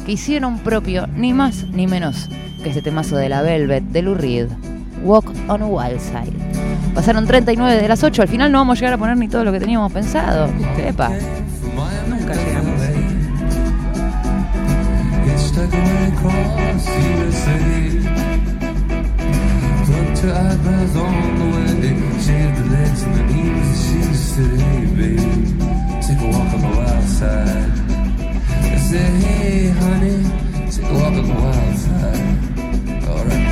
[0.04, 2.28] que hicieron propio ni más ni menos
[2.62, 4.48] que este temazo de la Velvet de Lou Reed,
[5.02, 6.32] Walk on a Wild Side.
[6.94, 9.44] Pasaron 39 de las 8, al final no vamos a llegar a poner ni todo
[9.44, 10.48] lo que teníamos pensado.
[10.78, 11.10] Epa.
[12.08, 12.74] Nunca llegamos.
[20.24, 20.40] USA.
[20.40, 21.64] Eyebrows on the way.
[22.24, 25.20] Shaved the legs and the knees and she said, hey babe,
[26.02, 27.72] take a walk on the wild side.
[28.48, 30.18] I said, hey honey,
[30.70, 33.08] take a walk on the wild side.
[33.08, 33.43] Alright.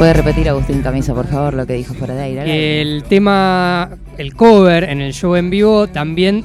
[0.00, 2.80] ¿Puede repetir Agustín Camisa, por favor, lo que dijo fuera de aire?
[2.80, 6.42] El tema, el cover en el show en vivo también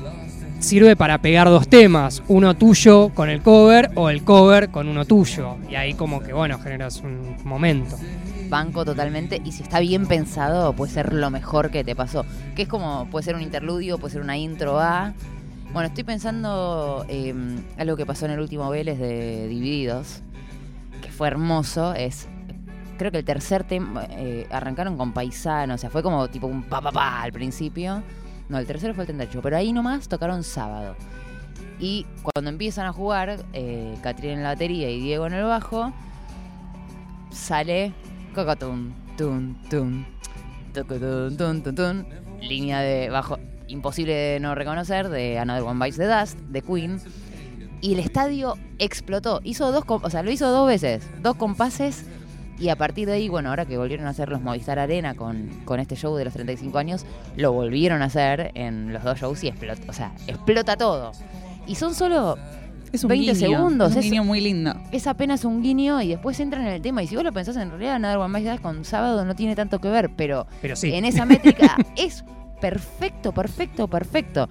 [0.60, 5.06] sirve para pegar dos temas, uno tuyo con el cover o el cover con uno
[5.06, 5.56] tuyo.
[5.70, 7.96] Y ahí como que, bueno, generas un momento.
[8.50, 12.26] banco totalmente y si está bien pensado puede ser lo mejor que te pasó.
[12.58, 15.14] Que es como, puede ser un interludio, puede ser una intro a...
[15.72, 17.34] Bueno, estoy pensando eh,
[17.78, 20.24] algo que pasó en el último Vélez de Divididos,
[21.02, 22.28] que fue hermoso, es...
[22.98, 26.64] Creo que el tercer tema, eh, arrancaron con Paisano, o sea, fue como tipo un
[26.64, 28.04] pa pa pa al principio.
[28.48, 30.96] No, el tercero fue el Tentacho, pero ahí nomás tocaron sábado.
[31.80, 35.92] Y cuando empiezan a jugar, eh, en la batería y Diego en el bajo,
[37.32, 37.92] sale
[38.34, 40.06] Cocotum, tum, tum,
[40.74, 42.08] tucutun, tun, tun, tun,
[42.42, 47.00] línea de bajo imposible de no reconocer de Another One Bites the Dust de Queen
[47.82, 49.42] y el estadio explotó.
[49.44, 52.06] Hizo dos, o sea, lo hizo dos veces, dos compases
[52.60, 55.50] y a partir de ahí, bueno, ahora que volvieron a hacer los Movistar Arena con,
[55.66, 59.44] con este show de los 35 años, lo volvieron a hacer en los dos shows
[59.44, 61.12] y explota, o sea, explota todo.
[61.68, 62.38] Y son solo
[62.92, 64.74] Es un 20 guiño, segundos, Es un es- guiño muy lindo.
[64.92, 67.04] es apenas un guiño y después entran en el tema.
[67.04, 69.80] Y si vos lo pensás, en realidad Another One Bites con sábado no tiene tanto
[69.80, 70.94] que ver, pero Pero sí.
[70.94, 72.24] en esa métrica es
[72.62, 74.48] perfecto, perfecto, perfecto.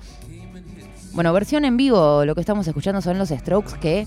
[1.15, 4.07] Bueno, versión en vivo, lo que estamos escuchando son los Strokes que,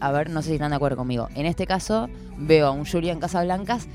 [0.00, 1.28] a ver, no sé si están de acuerdo conmigo.
[1.34, 3.86] En este caso, veo a un Julian Casablancas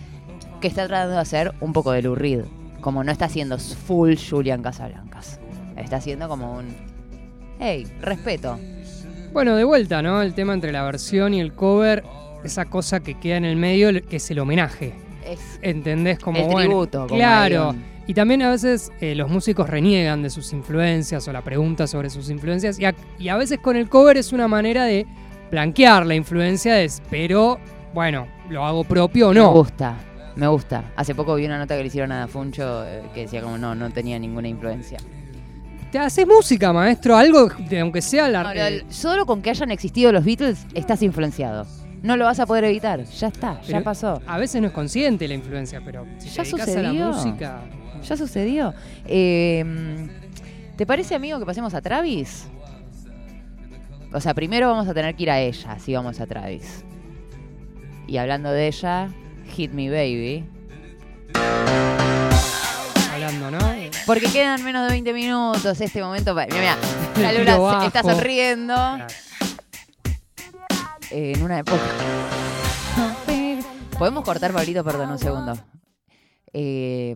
[0.61, 2.41] que está tratando de hacer un poco de Lou Reed,
[2.81, 5.39] como no está haciendo full Julian Casablancas.
[5.77, 6.67] está haciendo como un.
[7.59, 8.59] Hey, respeto.
[9.33, 10.21] Bueno, de vuelta, ¿no?
[10.21, 12.03] El tema entre la versión y el cover,
[12.43, 14.93] esa cosa que queda en el medio, que es el homenaje.
[15.25, 16.19] Es ¿Entendés?
[16.19, 17.07] Como, el bueno, tributo.
[17.07, 17.75] como Claro.
[18.07, 22.11] Y también a veces eh, los músicos reniegan de sus influencias o la pregunta sobre
[22.11, 22.79] sus influencias.
[22.79, 25.07] Y a, y a veces con el cover es una manera de
[25.51, 27.59] blanquear la influencia, de, pero
[27.93, 29.51] bueno, lo hago propio o Me no.
[29.51, 29.95] gusta,
[30.35, 30.83] me gusta.
[30.95, 33.73] Hace poco vi una nota que le hicieron a Funcho eh, que decía como no,
[33.75, 34.97] no tenía ninguna influencia.
[35.91, 38.43] Te haces música, maestro, algo de aunque sea la.
[38.43, 41.65] No, lo- eh, solo con que hayan existido los Beatles estás influenciado.
[42.03, 43.03] No lo vas a poder evitar.
[43.05, 44.21] Ya está, ya pasó.
[44.27, 47.07] a veces no es consciente la influencia, pero si Ya te dedicas a la sucedió.
[47.13, 47.59] música.
[48.03, 48.73] Ya sucedió.
[49.05, 50.07] Eh,
[50.75, 52.45] ¿Te parece, amigo, que pasemos a Travis?
[54.13, 56.83] O sea, primero vamos a tener que ir a ella, si vamos a Travis.
[58.07, 59.09] Y hablando de ella,
[59.55, 60.47] Hit Me Baby.
[63.13, 63.59] Hablando, ¿no?
[64.05, 66.35] Porque quedan menos de 20 minutos este momento.
[66.35, 66.77] Mira,
[67.15, 67.31] mira.
[67.31, 68.75] La Luna está sonriendo.
[71.11, 71.81] Eh, en una época.
[73.97, 75.57] Podemos cortar, Pablito, perdón, un segundo.
[76.51, 77.15] Eh,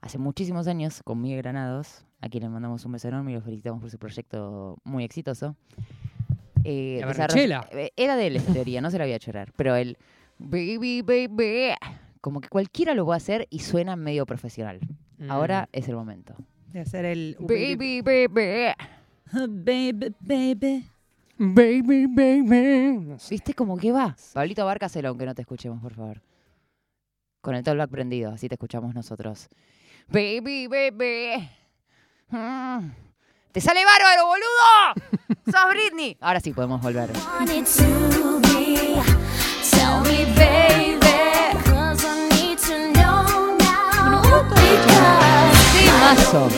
[0.00, 3.40] hace muchísimos años, con Miguel Granados, a quien le mandamos un beso enorme y lo
[3.42, 5.56] felicitamos por su proyecto muy exitoso.
[6.64, 7.00] eh,
[7.72, 9.52] eh, Era de él esta teoría, no se la voy a chorar.
[9.56, 9.96] Pero el
[10.38, 11.74] baby, baby,
[12.20, 14.80] como que cualquiera lo puede hacer y suena medio profesional.
[15.18, 15.30] Mm.
[15.30, 16.34] Ahora es el momento.
[16.72, 17.36] De hacer el.
[17.40, 18.72] Baby, baby.
[19.48, 20.84] Baby, baby.
[21.38, 22.98] Baby, baby.
[23.06, 23.34] No sé.
[23.34, 24.16] ¿Viste cómo que va?
[24.34, 26.20] Pablito, abárcaselo aunque no te escuchemos, por favor.
[27.40, 29.48] Con el talkback prendido, así te escuchamos nosotros.
[30.08, 31.48] Baby, baby.
[32.30, 32.90] Mm.
[33.52, 35.42] ¡Te sale bárbaro, boludo!
[35.50, 36.16] ¡Sos Britney!
[36.20, 37.10] Ahora sí podemos volver.
[37.38, 37.78] Because
[45.74, 46.48] Temazo.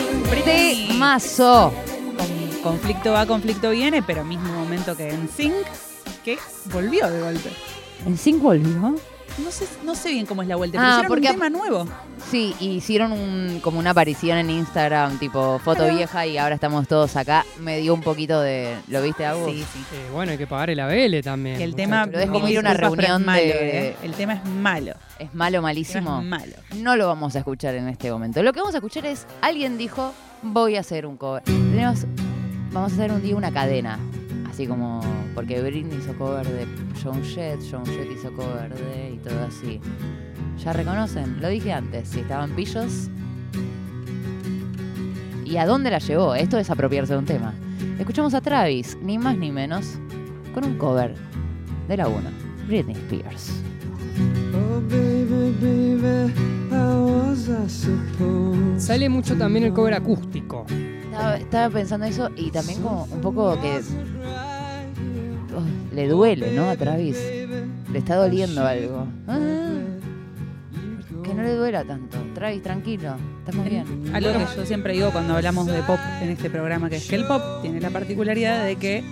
[0.45, 1.73] Temazo.
[2.17, 5.53] Con- conflicto va, conflicto viene, pero mismo momento que en Sync,
[6.23, 6.37] que
[6.71, 7.49] volvió de golpe.
[8.05, 8.95] ¿En Sync volvió?
[9.37, 11.49] No sé, no sé bien cómo es la vuelta, Ah, pero hicieron porque- un tema
[11.49, 11.87] nuevo.
[12.29, 15.95] Sí, hicieron un, como una aparición en Instagram, tipo foto Claro.
[15.95, 17.45] vieja y ahora estamos todos acá.
[17.59, 18.75] Me dio un poquito de...
[18.87, 19.51] ¿Lo viste, Agus?
[19.51, 19.79] Sí, sí.
[19.93, 21.57] Eh, bueno, hay que pagar el ABL también.
[21.57, 22.05] Que el tema.
[22.05, 23.95] Lo dejo mil ir a una reunión es malo, de- ¿eh?
[24.03, 24.93] El tema es malo.
[25.17, 26.19] Es malo, malísimo.
[26.19, 26.53] es malo.
[26.77, 28.43] No lo vamos a escuchar en este momento.
[28.43, 30.13] Lo que vamos a escuchar es, alguien dijo,
[30.43, 31.43] voy a hacer un cover.
[31.43, 32.05] Tenemos,
[32.71, 33.97] vamos a hacer un día una cadena.
[34.49, 35.01] Así como,
[35.33, 36.65] porque Britney hizo cover de
[37.01, 39.79] John Jett, John Jett hizo cover de y todo así.
[40.63, 41.41] ¿Ya reconocen?
[41.41, 43.09] Lo dije antes, si estaban pillos.
[45.45, 46.35] ¿Y a dónde la llevó?
[46.35, 47.53] Esto es apropiarse de un tema.
[47.99, 49.97] Escuchamos a Travis, ni más ni menos,
[50.53, 51.15] con un cover
[51.87, 52.21] de la 1,
[52.67, 53.51] Britney Spears.
[54.53, 56.33] Oh, baby, baby,
[56.69, 60.65] how was I supposed Sale mucho también el cover acústico.
[61.03, 63.81] Estaba, estaba pensando eso y también como un poco que
[65.55, 66.69] oh, le duele, ¿no?
[66.69, 67.17] A Travis.
[67.91, 69.07] Le está doliendo algo.
[69.27, 69.37] Ah,
[71.23, 72.17] que no le duela tanto.
[72.33, 73.15] Travis, tranquilo.
[73.45, 73.85] Estamos bien.
[74.13, 77.15] Algo que yo siempre digo cuando hablamos de pop en este programa, que es que
[77.15, 79.03] el pop tiene la particularidad de que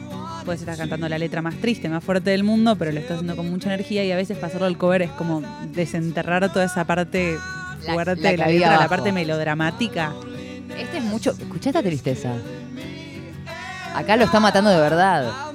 [0.45, 3.35] puedes estar cantando la letra más triste, más fuerte del mundo, pero lo estás haciendo
[3.35, 5.41] con mucha energía y a veces pasarlo al cover es como
[5.73, 7.37] desenterrar toda esa parte
[7.85, 10.13] fuerte de la letra, la parte melodramática.
[10.77, 11.31] Este es mucho.
[11.31, 12.33] Escucha esta tristeza.
[13.95, 15.48] Acá lo está matando de verdad.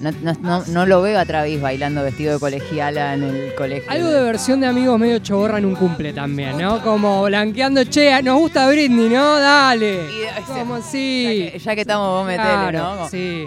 [0.00, 3.90] No, no- no- no lo veo a Travis bailando vestido de colegiala en el colegio.
[3.90, 6.82] Algo de versión de amigos medio choborra en un cumple también, ¿no?
[6.82, 9.38] Como blanqueando, che, nos gusta Britney, ¿no?
[9.38, 9.94] Dale.
[10.10, 13.08] Y Como Ya que, ya que estamos, vos metele, Claro, ¿no?
[13.08, 13.44] Sí.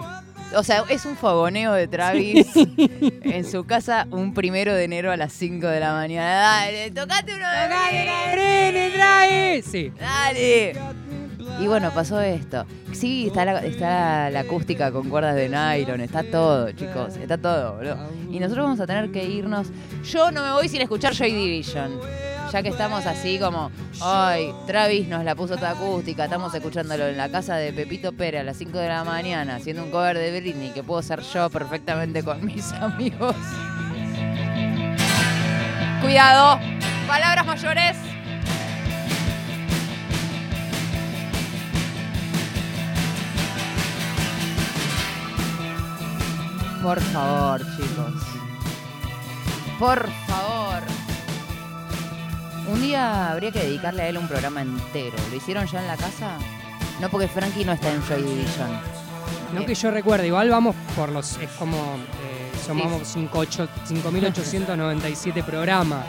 [0.56, 2.46] O sea, es un fogoneo de Travis
[3.22, 6.34] en su casa un primero de enero a las 5 de la mañana.
[6.60, 7.66] Dale, tocate uno de
[8.32, 9.62] Britney, trae.
[9.62, 9.92] Sí.
[9.98, 10.74] Dale.
[11.60, 12.66] Y bueno, pasó esto.
[12.92, 17.76] Sí, está la, está la acústica con cuerdas de nylon, está todo, chicos, está todo,
[17.76, 17.96] boludo.
[18.30, 19.68] Y nosotros vamos a tener que irnos.
[20.04, 22.00] Yo no me voy sin escuchar Joy Division.
[22.52, 27.16] Ya que estamos así como, ay, Travis nos la puso toda acústica, estamos escuchándolo en
[27.16, 30.40] la casa de Pepito Pérez a las 5 de la mañana, haciendo un cover de
[30.40, 33.34] Britney, que puedo ser yo perfectamente con mis amigos.
[36.00, 36.60] Cuidado,
[37.08, 38.13] palabras mayores.
[46.84, 48.22] Por favor, chicos.
[49.78, 50.82] Por favor.
[52.70, 55.16] Un día habría que dedicarle a él un programa entero.
[55.30, 56.36] ¿Lo hicieron ya en la casa?
[57.00, 58.68] No, porque Frankie no está en Joy Division.
[59.54, 61.38] No que yo recuerde, igual vamos por los.
[61.38, 61.78] Es como.
[62.22, 66.04] Eh, somos 58 5.897 programas.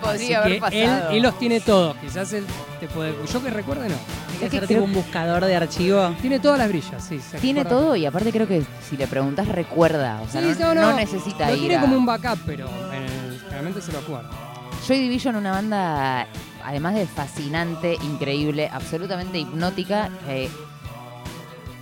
[0.00, 1.10] Podría Así haber que pasado.
[1.10, 1.96] él los tiene todos.
[1.96, 2.44] Quizás él
[2.80, 3.14] te puede.
[3.32, 3.94] Yo que recuerde, no.
[4.42, 6.14] Hay que creo- tipo un buscador de archivo.
[6.20, 7.18] Tiene todas las brillas, sí.
[7.20, 10.20] se Tiene todo y aparte creo que si le preguntas recuerda.
[10.22, 10.96] O sea, Sí, no, no, no no.
[10.96, 12.68] necesita Lo ir tiene a- como un backup, pero
[13.50, 14.28] realmente se lo acuerda.
[14.86, 16.26] Joy Division, una banda,
[16.64, 20.10] además de fascinante, increíble, absolutamente hipnótica.
[20.28, 20.50] eh,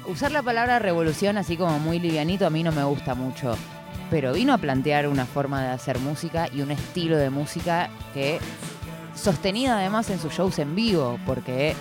[0.06, 3.56] usar la palabra revolución así como muy livianito a mí no me gusta mucho.
[4.10, 8.38] Pero vino a plantear una forma de hacer música y un estilo de música que
[9.14, 11.74] sostenida además en sus shows en vivo, porque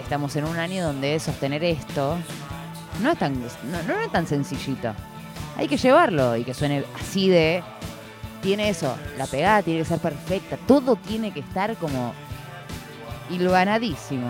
[0.00, 2.16] estamos en un año donde sostener esto
[3.02, 4.92] no es tan, no, no es tan sencillito.
[5.56, 7.62] Hay que llevarlo y que suene así de
[8.42, 12.14] tiene eso, la pegada tiene que ser perfecta, todo tiene que estar como
[13.30, 14.28] hilvanadísimo.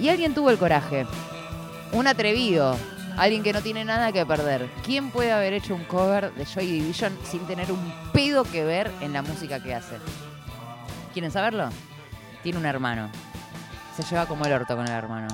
[0.00, 1.06] Y alguien tuvo el coraje,
[1.92, 2.76] un atrevido,
[3.16, 4.70] alguien que no tiene nada que perder.
[4.84, 8.90] ¿Quién puede haber hecho un cover de Joy Division sin tener un pedo que ver
[9.00, 9.98] en la música que hace?
[11.12, 11.68] ¿Quieren saberlo?
[12.42, 13.08] Tiene un hermano.
[13.96, 15.28] Se lleva como el orto con el hermano.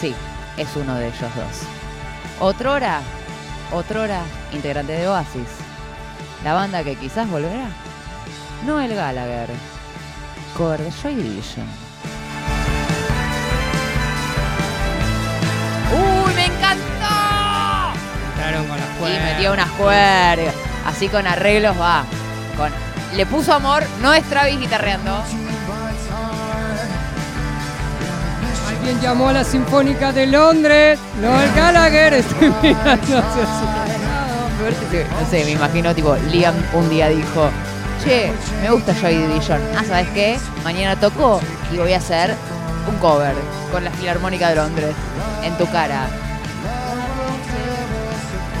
[0.00, 0.14] Sí,
[0.56, 1.62] es uno de ellos dos.
[2.40, 3.00] Otrora,
[3.72, 4.22] otrora,
[4.52, 5.48] integrante de Oasis.
[6.44, 7.68] La banda que quizás volverá.
[8.64, 9.50] Noel Gallagher.
[10.56, 11.83] Cover de Joy Division.
[19.00, 20.54] Y metió unas cuerdas.
[20.86, 22.04] Así con arreglos va.
[22.56, 22.70] Con,
[23.16, 25.22] le puso amor, no es Travis guitarreando.
[28.68, 30.98] Alguien llamó a la Sinfónica de Londres.
[31.20, 32.14] Noel Gallagher.
[32.14, 33.74] Estoy mirando su-
[35.20, 37.50] No sé, me imagino tipo Liam un día dijo,
[38.02, 38.32] che,
[38.62, 39.60] me gusta Joy Division.
[39.76, 40.38] Ah, ¿sabes qué?
[40.62, 41.40] Mañana toco
[41.72, 42.34] y voy a hacer
[42.88, 43.34] un cover
[43.72, 44.94] con la Filarmónica de Londres
[45.42, 46.06] en tu cara.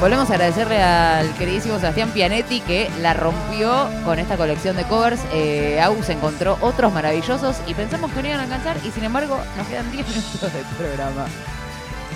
[0.00, 5.20] Volvemos a agradecerle al queridísimo Sebastián Pianetti que la rompió con esta colección de covers.
[5.32, 9.38] Eh, Agus encontró otros maravillosos y pensamos que no iban a alcanzar y sin embargo
[9.56, 11.26] nos quedan 10 minutos de programa.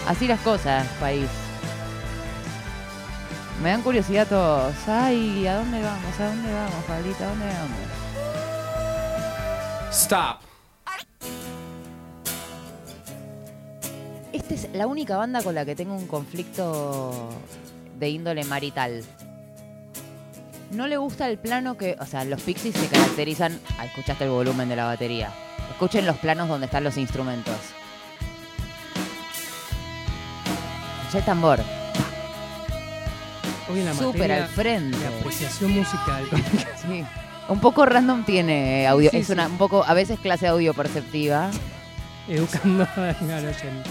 [0.06, 1.28] Así las cosas, país.
[3.62, 4.74] Me dan curiosidad todos.
[4.86, 6.20] Ay, ¿a dónde vamos?
[6.20, 7.24] ¿A dónde vamos, Pablito?
[7.24, 7.78] ¿A dónde vamos?
[9.90, 10.40] Stop.
[14.32, 17.30] Esta es la única banda con la que tengo un conflicto
[17.98, 19.04] de índole marital.
[20.70, 23.58] No le gusta el plano que, o sea, los Pixies se caracterizan.
[23.78, 25.30] Ah, escuchaste el volumen de la batería.
[25.70, 27.56] Escuchen los planos donde están los instrumentos.
[31.12, 31.60] Ya el tambor.
[33.70, 34.98] Hoy en la Súper al frente.
[34.98, 36.24] de apreciación musical.
[36.86, 37.04] Sí.
[37.48, 39.10] Un poco random tiene audio.
[39.10, 39.32] Sí, es sí.
[39.32, 41.50] una, un poco, a veces clase audio perceptiva.
[42.28, 43.90] educando al oyente.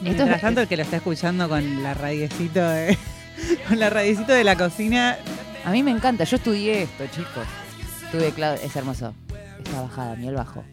[0.00, 2.98] Mientras es- tanto, el que lo está escuchando con la radiecito de,
[3.68, 5.16] con la radiecito de la cocina,
[5.64, 7.46] A mí me encanta, yo estudié esto, chicos.
[8.04, 9.14] Estudié clau- es hermoso.
[9.64, 10.64] Esta bajada, mi el bajo.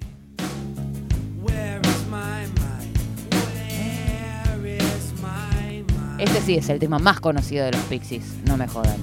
[6.18, 8.96] Este sí es el tema más conocido de los Pixies, no me jodan.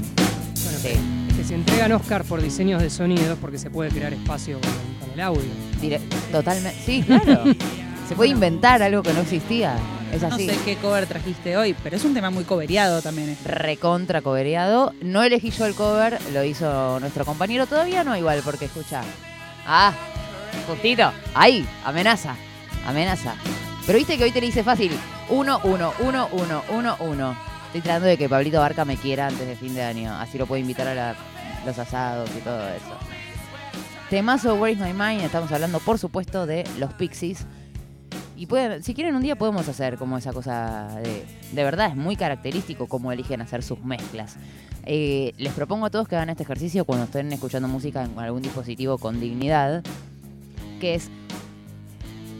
[0.64, 4.58] Bueno, Sí, que se entregan Oscar por diseños de sonidos porque se puede crear espacio
[4.60, 4.70] con,
[5.08, 5.42] con el audio.
[5.80, 6.00] dire-
[6.30, 6.78] totalmente.
[6.84, 7.44] Sí, claro.
[8.08, 9.74] Se puede inventar algo que no existía.
[10.12, 13.30] Es no sé qué cover trajiste hoy, pero es un tema muy coveriado también.
[13.30, 13.48] este.
[13.48, 14.92] recontra cobereado.
[15.00, 17.66] No elegí yo el cover, lo hizo nuestro compañero.
[17.66, 19.02] Todavía no igual, porque escucha.
[19.66, 19.92] Ah,
[20.68, 21.10] justito.
[21.34, 22.36] Ahí, amenaza.
[22.86, 23.34] Amenaza.
[23.86, 24.92] Pero viste que hoy te le hice fácil.
[25.30, 27.36] 1, 1, 1, 1, 1, 1.
[27.66, 30.12] Estoy tratando de que Pablito Barca me quiera antes de fin de año.
[30.14, 31.16] Así lo puedo invitar a la-
[31.64, 32.96] los asados y todo eso.
[34.10, 35.22] Temazo Where is My Mind.
[35.24, 37.46] Estamos hablando, por supuesto, de los Pixies.
[38.42, 41.24] Y pueden, si quieren un día podemos hacer como esa cosa de...
[41.52, 44.34] De verdad, es muy característico cómo eligen hacer sus mezclas.
[44.84, 48.42] Eh, les propongo a todos que hagan este ejercicio cuando estén escuchando música en algún
[48.42, 49.84] dispositivo con dignidad,
[50.80, 51.08] que es...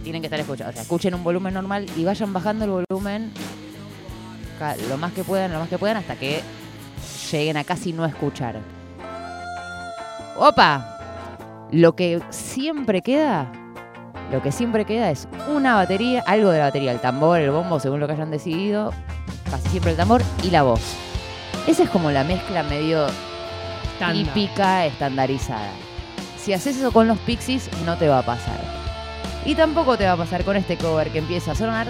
[0.03, 3.31] Tienen que estar escuchando, o sea, escuchen un volumen normal y vayan bajando el volumen
[4.89, 6.41] lo más que puedan, lo más que puedan, hasta que
[7.31, 8.59] lleguen a casi no escuchar.
[10.37, 11.69] ¡Opa!
[11.71, 13.53] Lo que siempre queda
[14.31, 17.81] lo que siempre queda es una batería, algo de la batería, el tambor, el bombo,
[17.81, 18.93] según lo que hayan decidido,
[19.51, 20.81] casi siempre el tambor y la voz.
[21.66, 23.07] Esa es como la mezcla medio
[24.12, 25.70] típica, estandarizada.
[26.39, 28.61] Si haces eso con los Pixies, no te va a pasar.
[29.45, 31.87] Y tampoco te va a pasar con este cover que empieza a sonar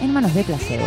[0.00, 0.84] en manos de placebo.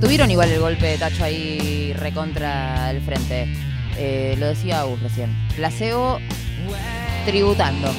[0.00, 3.46] Mantuvieron igual el golpe de tacho ahí recontra el frente.
[3.98, 5.30] Eh, lo decía Agus recién.
[5.54, 6.18] Placebo
[7.26, 7.92] tributando.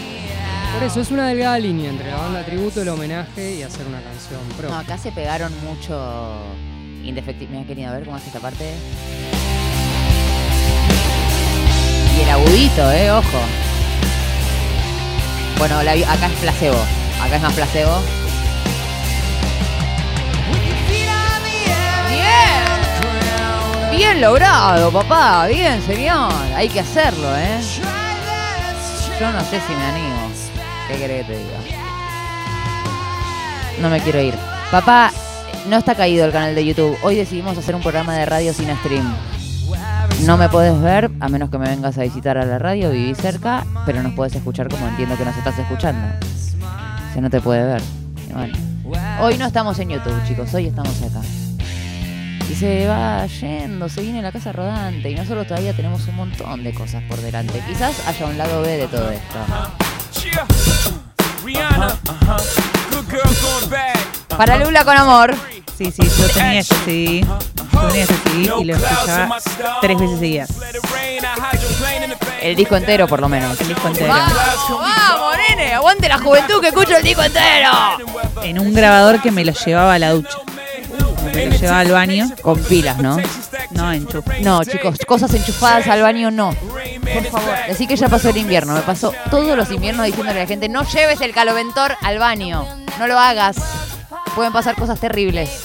[0.74, 4.02] Por eso es una delgada línea entre la banda tributo, el homenaje y hacer una
[4.02, 4.80] canción No, propia.
[4.80, 6.42] acá se pegaron mucho
[7.04, 7.58] indefectible.
[7.58, 8.66] Mira, quería ver cómo hace esta parte.
[12.18, 13.40] Y el agudito, eh, ojo.
[15.60, 16.80] Bueno, la acá es placebo.
[17.22, 18.21] Acá es más placebo.
[23.92, 24.22] Bien.
[24.22, 25.48] Logrado, papá.
[25.48, 26.32] Bien, señor.
[26.56, 27.60] Hay que hacerlo, ¿eh?
[29.20, 30.32] Yo no sé si me animo.
[30.88, 31.60] ¿Qué querés que te diga?
[33.82, 34.36] No me quiero ir.
[34.70, 35.12] Papá,
[35.68, 36.98] no está caído el canal de YouTube.
[37.02, 39.12] Hoy decidimos hacer un programa de radio sin stream.
[40.26, 43.16] No me puedes ver a menos que me vengas a visitar a la radio, viví
[43.16, 46.08] cerca, pero nos puedes escuchar como entiendo que nos estás escuchando.
[47.14, 47.82] Si no te puede ver.
[49.20, 51.22] Hoy no estamos en YouTube, chicos, hoy estamos acá.
[52.52, 56.66] Y se va yendo, se viene la casa rodante y nosotros todavía tenemos un montón
[56.66, 57.64] de cosas por delante.
[57.66, 59.38] Quizás haya un lado B de todo esto.
[63.08, 64.38] Girl going bad.
[64.38, 65.34] Para Lula con amor.
[65.78, 67.26] Sí, sí, yo tenía ese CD.
[67.72, 69.38] Yo tenía ese CD y lo escuchaba
[69.80, 70.50] tres veces seguidas.
[72.42, 73.62] El disco entero, por lo menos.
[73.62, 74.08] El disco entero.
[74.10, 74.34] ¡Vamos,
[74.70, 75.74] vamos, nene!
[75.74, 77.72] ¡Aguante la juventud que escucha el disco entero!
[78.44, 80.38] En un grabador que me lo llevaba a la ducha.
[81.34, 82.30] Me lo llevaba al baño.
[82.42, 83.18] Con pilas, ¿no?
[83.72, 84.42] No, enchufe.
[84.42, 86.54] No, chicos, cosas enchufadas al baño no.
[86.54, 87.56] Por favor.
[87.70, 88.74] Así que ya pasó el invierno.
[88.74, 92.66] Me pasó todos los inviernos diciéndole a la gente, no lleves el caloventor al baño.
[93.00, 93.58] No lo hagas.
[94.36, 95.62] Pueden pasar cosas terribles.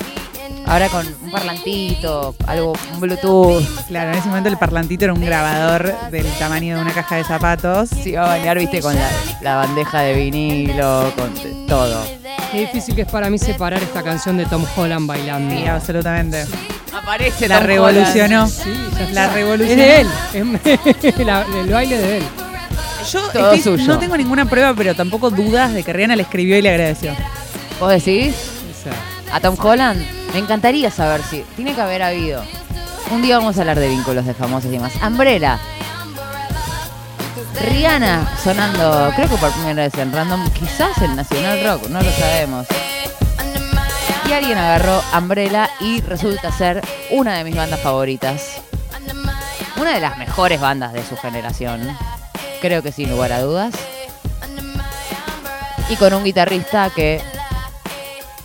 [0.67, 3.63] Ahora con un parlantito, algo, un Bluetooth.
[3.87, 7.25] Claro, en ese momento el parlantito era un grabador del tamaño de una caja de
[7.25, 7.89] zapatos.
[7.91, 9.09] Si va a bañar, viste, con la,
[9.43, 12.05] la bandeja de vinilo, con todo.
[12.53, 15.55] Qué difícil que es para mí separar esta canción de Tom Holland bailando.
[15.55, 16.45] Sí, absolutamente.
[16.95, 18.47] Aparece La Tom revolucionó.
[18.49, 19.11] Sí, ya.
[19.13, 19.83] La revolucionó.
[19.83, 20.61] Es de él.
[21.03, 22.25] Es la- el baile de él.
[23.13, 23.87] Yo Todo estoy- suyo.
[23.93, 27.13] no tengo ninguna prueba, pero tampoco dudas de que Rihanna le escribió y le agradeció.
[27.79, 28.35] ¿Vos decís?
[29.33, 30.01] A Tom Holland,
[30.33, 31.45] me encantaría saber si.
[31.57, 32.43] Tiene que haber habido.
[33.13, 34.93] Un día vamos a hablar de vínculos de famosos y demás.
[35.05, 35.59] Umbrella.
[37.61, 42.11] Rihanna sonando, creo que por primera vez en Random, quizás en Nacional Rock, no lo
[42.11, 42.67] sabemos.
[44.29, 48.61] Y alguien agarró Umbrella y resulta ser una de mis bandas favoritas.
[49.81, 51.97] Una de las mejores bandas de su generación.
[52.61, 53.75] Creo que sin lugar a dudas.
[55.89, 57.23] Y con un guitarrista que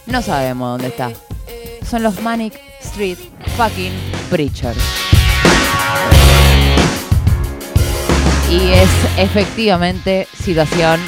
[0.05, 1.11] no sabemos dónde está.
[1.89, 3.17] Son los Manic Street
[3.57, 3.93] Fucking
[4.29, 5.00] Preachers.
[8.51, 10.99] Y es efectivamente situación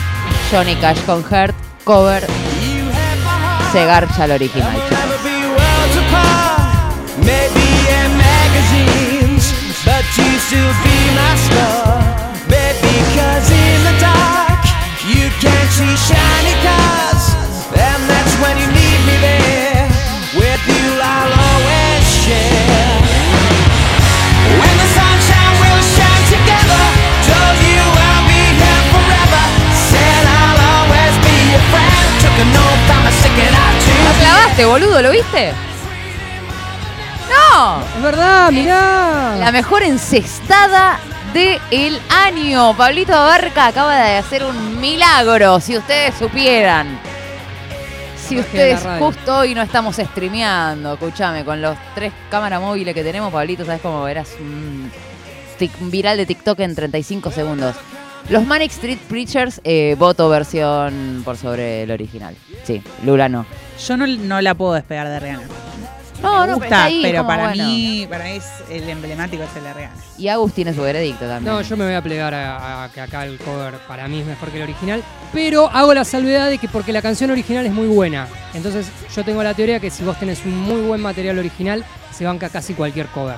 [0.50, 2.26] Johnny Cash con Hurt, cover,
[3.74, 5.04] se garcha el original, chicos.
[34.54, 35.02] ¿Lo clavaste, boludo?
[35.02, 35.52] ¿Lo viste?
[37.28, 37.82] ¡No!
[37.82, 39.36] es verdad, mirá.
[39.40, 41.00] La mejor encestada
[41.34, 42.76] del año.
[42.78, 47.00] Pablito Abarca acaba de hacer un milagro, si ustedes supieran.
[48.16, 53.34] Si ustedes justo hoy no estamos streameando, escúchame, con los tres cámaras móviles que tenemos,
[53.34, 54.92] Pablito, ¿sabes cómo verás un
[55.90, 57.76] viral de TikTok en 35 segundos?
[58.30, 62.36] Los Manic Street Preachers, eh, voto versión por sobre el original.
[62.64, 63.46] Sí, Lula no.
[63.80, 65.44] Yo no, no la puedo despegar de Rihanna.
[66.22, 67.66] No, me no, gusta, ahí, pero como para bueno.
[67.66, 69.96] mí, para mí es el emblemático es el de Rihanna.
[70.18, 71.54] Y Agus tiene su veredicto también.
[71.54, 74.26] No, yo me voy a plegar a, a que acá el cover para mí es
[74.26, 75.04] mejor que el original,
[75.34, 78.28] pero hago la salvedad de que porque la canción original es muy buena.
[78.54, 82.24] Entonces yo tengo la teoría que si vos tenés un muy buen material original, se
[82.24, 83.36] banca casi cualquier cover.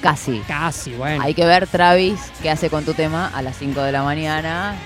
[0.00, 0.40] Casi.
[0.46, 1.22] Casi, bueno.
[1.22, 4.76] Hay que ver Travis qué hace con tu tema a las 5 de la mañana.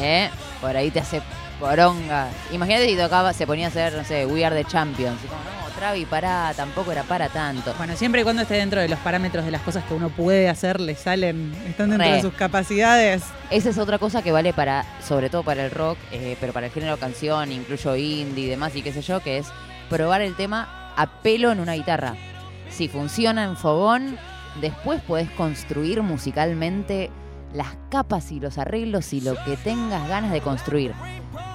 [0.00, 0.30] ¿eh?
[0.60, 1.20] Por ahí te hace
[1.62, 2.28] poronga.
[2.50, 5.18] Imagínate si tocaba, se ponía a hacer, no sé, We Are the Champions.
[5.24, 7.72] Y como, no, Travis, pará, tampoco era para tanto.
[7.78, 10.48] Bueno, siempre y cuando esté dentro de los parámetros de las cosas que uno puede
[10.48, 12.16] hacer, le salen, están dentro Re.
[12.16, 13.22] de sus capacidades.
[13.50, 16.66] Esa es otra cosa que vale para, sobre todo para el rock, eh, pero para
[16.66, 19.46] el género canción, incluyo indie y demás, y qué sé yo, que es
[19.88, 22.16] probar el tema a pelo en una guitarra.
[22.70, 24.18] Si funciona en fogón,
[24.60, 27.12] después podés construir musicalmente
[27.54, 30.94] las capas y los arreglos y lo que tengas ganas de construir.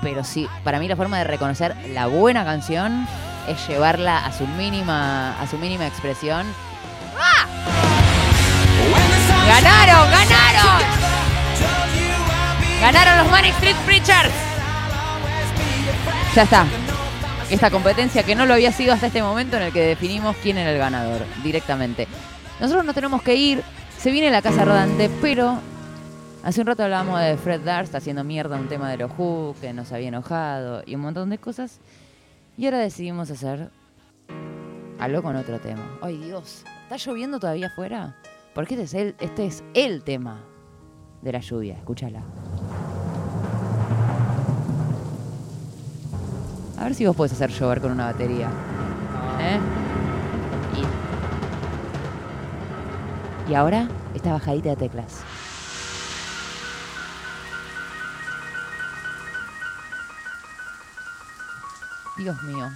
[0.02, 3.08] Pero sí, para mí la forma de reconocer la buena canción
[3.48, 6.46] es llevarla a su mínima, a su mínima expresión.
[9.48, 10.12] ¡Ganaron!
[10.12, 10.84] ¡Ganaron!
[12.82, 14.34] ¡Ganaron los Manic Street Preachers!
[16.36, 16.66] Ya está.
[17.50, 20.58] Esta competencia que no lo había sido hasta este momento en el que definimos quién
[20.58, 22.08] era el ganador directamente.
[22.60, 23.64] Nosotros nos tenemos que ir.
[23.98, 25.60] Se viene la casa rodante, pero
[26.48, 29.74] hace un rato hablábamos de Fred Durst haciendo mierda un tema de los Who que
[29.74, 31.82] nos había enojado y un montón de cosas.
[32.58, 33.70] Y ahora decidimos hacer
[34.98, 36.00] algo con otro tema.
[36.02, 38.16] Ay Dios, ¿está lloviendo todavía afuera?
[38.56, 40.40] Porque este es el, este es el tema
[41.22, 41.74] de la lluvia.
[41.74, 42.22] Escúchala.
[46.80, 48.50] A ver si vos podés hacer llover con una batería.
[49.42, 49.60] ¿Eh?
[53.48, 55.26] Y, y ahora, esta bajadita de teclas.
[62.18, 62.70] Dios mío,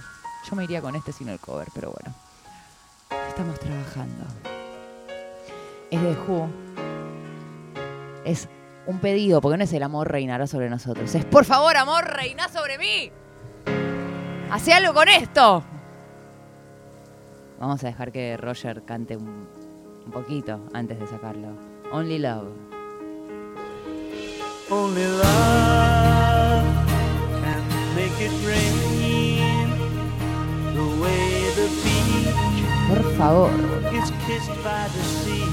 [0.48, 2.14] yo me iría con este sin el cover, pero bueno.
[3.28, 4.24] Estamos trabajando.
[5.90, 6.48] Es de Who.
[8.24, 8.48] Es
[8.86, 11.14] un pedido, porque no es el amor reinará sobre nosotros.
[11.14, 13.10] Es por favor, amor, reina sobre mí.
[14.50, 15.64] Hace algo con esto.
[17.58, 19.48] Vamos a dejar que Roger cante un,
[20.12, 21.48] poquito antes de sacarlo.
[21.90, 22.48] Only Love.
[24.70, 26.64] Only love
[27.42, 28.91] can make it rain.
[32.88, 33.50] Por favor.
[33.92, 35.46] is kissed by the sea.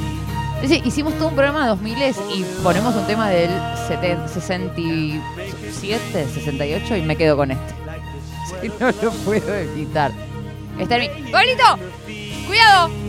[0.67, 1.97] Sí, hicimos todo un programa de 2000
[2.35, 3.49] y ponemos un tema del
[3.87, 7.73] 70 67, 68 y me quedo con este.
[8.61, 10.11] Si no lo puedo quitar.
[10.77, 11.09] Está en.
[11.31, 11.79] ¡Cuidado!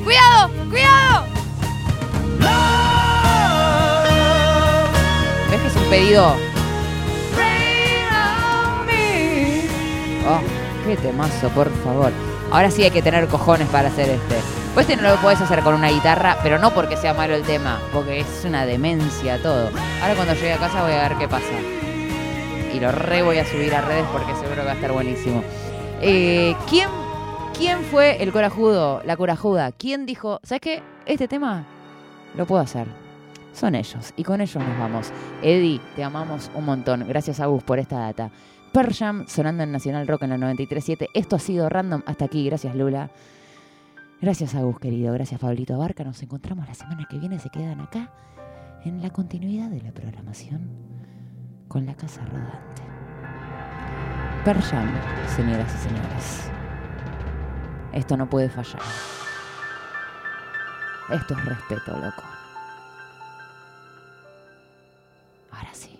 [0.04, 0.50] ¡Cuidado!
[0.68, 1.24] ¡Cuidado!
[5.50, 6.36] ¿Ves que es un pedido?
[10.28, 10.40] Oh,
[10.86, 12.12] qué temazo, por favor.
[12.50, 14.34] Ahora sí hay que tener cojones para hacer este.
[14.74, 17.42] Pues este no lo puedes hacer con una guitarra, pero no porque sea malo el
[17.42, 19.70] tema, porque es una demencia todo.
[20.02, 21.46] Ahora cuando llegue a casa voy a ver qué pasa.
[22.74, 25.44] Y lo re voy a subir a redes porque seguro que va a estar buenísimo.
[26.00, 26.88] Eh, ¿quién,
[27.56, 29.70] ¿Quién fue el corajudo, la corajuda?
[29.70, 30.82] ¿Quién dijo, ¿sabes qué?
[31.06, 31.64] Este tema
[32.36, 32.86] lo puedo hacer.
[33.52, 34.12] Son ellos.
[34.16, 35.12] Y con ellos nos vamos.
[35.42, 37.06] Eddie, te amamos un montón.
[37.06, 38.30] Gracias a Gus por esta data.
[38.72, 38.94] Pearl
[39.26, 41.08] sonando en Nacional Rock en la 93.7.
[41.14, 42.44] Esto ha sido random hasta aquí.
[42.44, 43.10] Gracias, Lula.
[44.20, 45.12] Gracias, Agus, querido.
[45.12, 46.04] Gracias, Pablito Abarca.
[46.04, 47.38] Nos encontramos la semana que viene.
[47.38, 48.12] Se quedan acá
[48.84, 50.68] en la continuidad de la programación
[51.68, 52.82] con la Casa Rodante.
[54.44, 56.50] Pearl señoras y señores.
[57.92, 58.80] Esto no puede fallar.
[61.10, 62.22] Esto es respeto, loco.
[65.50, 65.99] Ahora sí.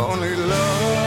[0.00, 0.99] Only love.